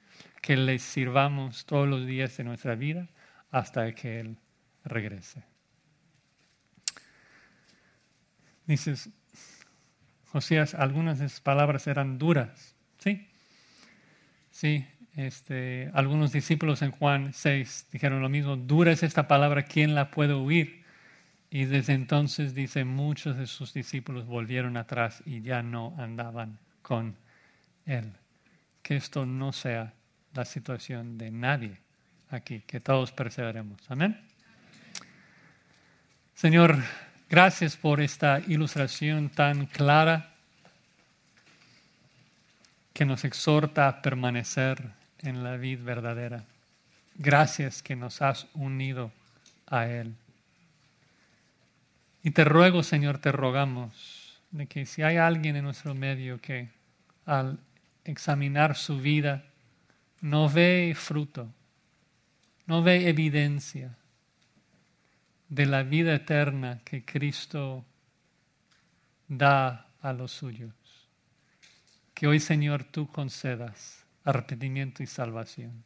que 0.41 0.57
le 0.57 0.79
sirvamos 0.79 1.67
todos 1.67 1.87
los 1.87 2.07
días 2.07 2.37
de 2.37 2.45
nuestra 2.45 2.75
vida 2.75 3.09
hasta 3.51 3.93
que 3.95 4.21
Él 4.21 4.39
regrese. 4.85 5.45
Dices, 8.67 9.11
Josías, 10.27 10.75
algunas 10.75 11.19
de 11.19 11.27
esas 11.27 11.41
palabras 11.41 11.87
eran 11.87 12.19
duras, 12.19 12.70
¿sí? 13.01 13.27
Sí, 14.51 14.87
este, 15.17 15.91
algunos 15.93 16.33
discípulos 16.33 16.83
en 16.83 16.93
Juan 16.93 17.33
6 17.33 17.89
dijeron 17.93 18.23
lo 18.23 18.29
mismo, 18.29 18.57
dura 18.57 18.93
es 18.93 19.03
esta 19.03 19.27
palabra, 19.27 19.65
¿quién 19.65 19.95
la 19.95 20.11
puede 20.11 20.33
oír? 20.35 20.85
Y 21.51 21.65
desde 21.65 21.95
entonces, 21.95 22.55
dice, 22.55 22.85
muchos 22.85 23.37
de 23.37 23.47
sus 23.47 23.75
discípulos 23.75 24.27
volvieron 24.27 24.77
atrás 24.77 25.21
y 25.27 25.43
ya 25.43 25.63
no 25.63 25.97
andaban 25.99 26.61
con 26.81 27.17
Él. 27.87 28.13
Que 28.83 28.97
esto 28.97 29.27
no 29.27 29.53
sea 29.53 29.93
la 30.33 30.45
situación 30.45 31.19
de 31.19 31.33
nadie 31.33 31.79
aquí, 32.29 32.61
que 32.61 32.79
todos 32.79 33.11
perseveremos. 33.11 33.81
Amén. 33.91 34.21
Señor, 36.35 36.77
gracias 37.29 37.77
por 37.77 38.01
esta 38.01 38.41
ilustración 38.47 39.29
tan 39.31 39.67
clara 39.67 40.30
que 43.01 43.07
nos 43.07 43.25
exhorta 43.25 43.89
a 43.89 44.03
permanecer 44.03 44.91
en 45.21 45.43
la 45.43 45.57
vida 45.57 45.83
verdadera. 45.83 46.45
Gracias 47.15 47.83
que 47.83 47.97
nos 47.97 48.21
has 48.21 48.47
unido 48.53 49.11
a 49.67 49.87
Él. 49.87 50.15
Y 52.23 52.33
te 52.33 52.45
ruego, 52.45 52.83
Señor, 52.83 53.17
te 53.17 53.33
rogamos 53.33 54.39
de 54.51 54.67
que 54.67 54.85
si 54.85 55.01
hay 55.01 55.17
alguien 55.17 55.57
en 55.57 55.65
nuestro 55.65 55.95
medio 55.95 56.43
que 56.43 56.69
al 57.25 57.59
examinar 58.05 58.77
su 58.77 59.01
vida 59.01 59.45
no 60.21 60.51
ve 60.51 60.93
fruto, 60.95 61.49
no 62.67 62.83
ve 62.83 63.09
evidencia 63.09 63.97
de 65.49 65.65
la 65.65 65.85
vida 65.85 66.15
eterna 66.15 66.83
que 66.85 67.03
Cristo 67.03 67.83
da 69.27 69.87
a 70.03 70.13
los 70.13 70.33
suyos. 70.33 70.80
Que 72.21 72.27
hoy, 72.27 72.39
Señor, 72.39 72.85
tú 72.85 73.09
concedas 73.09 74.05
arrepentimiento 74.25 75.03
y 75.03 75.07
salvación, 75.07 75.83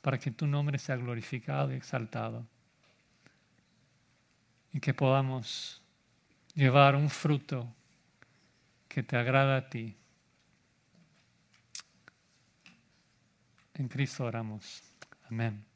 para 0.00 0.18
que 0.18 0.30
tu 0.30 0.46
nombre 0.46 0.78
sea 0.78 0.96
glorificado 0.96 1.70
y 1.70 1.76
exaltado, 1.76 2.46
y 4.72 4.80
que 4.80 4.94
podamos 4.94 5.82
llevar 6.54 6.96
un 6.96 7.10
fruto 7.10 7.70
que 8.88 9.02
te 9.02 9.18
agrada 9.18 9.58
a 9.58 9.68
ti 9.68 9.94
En 13.74 13.88
Cristo 13.88 14.24
oramos. 14.24 14.82
Amén. 15.28 15.75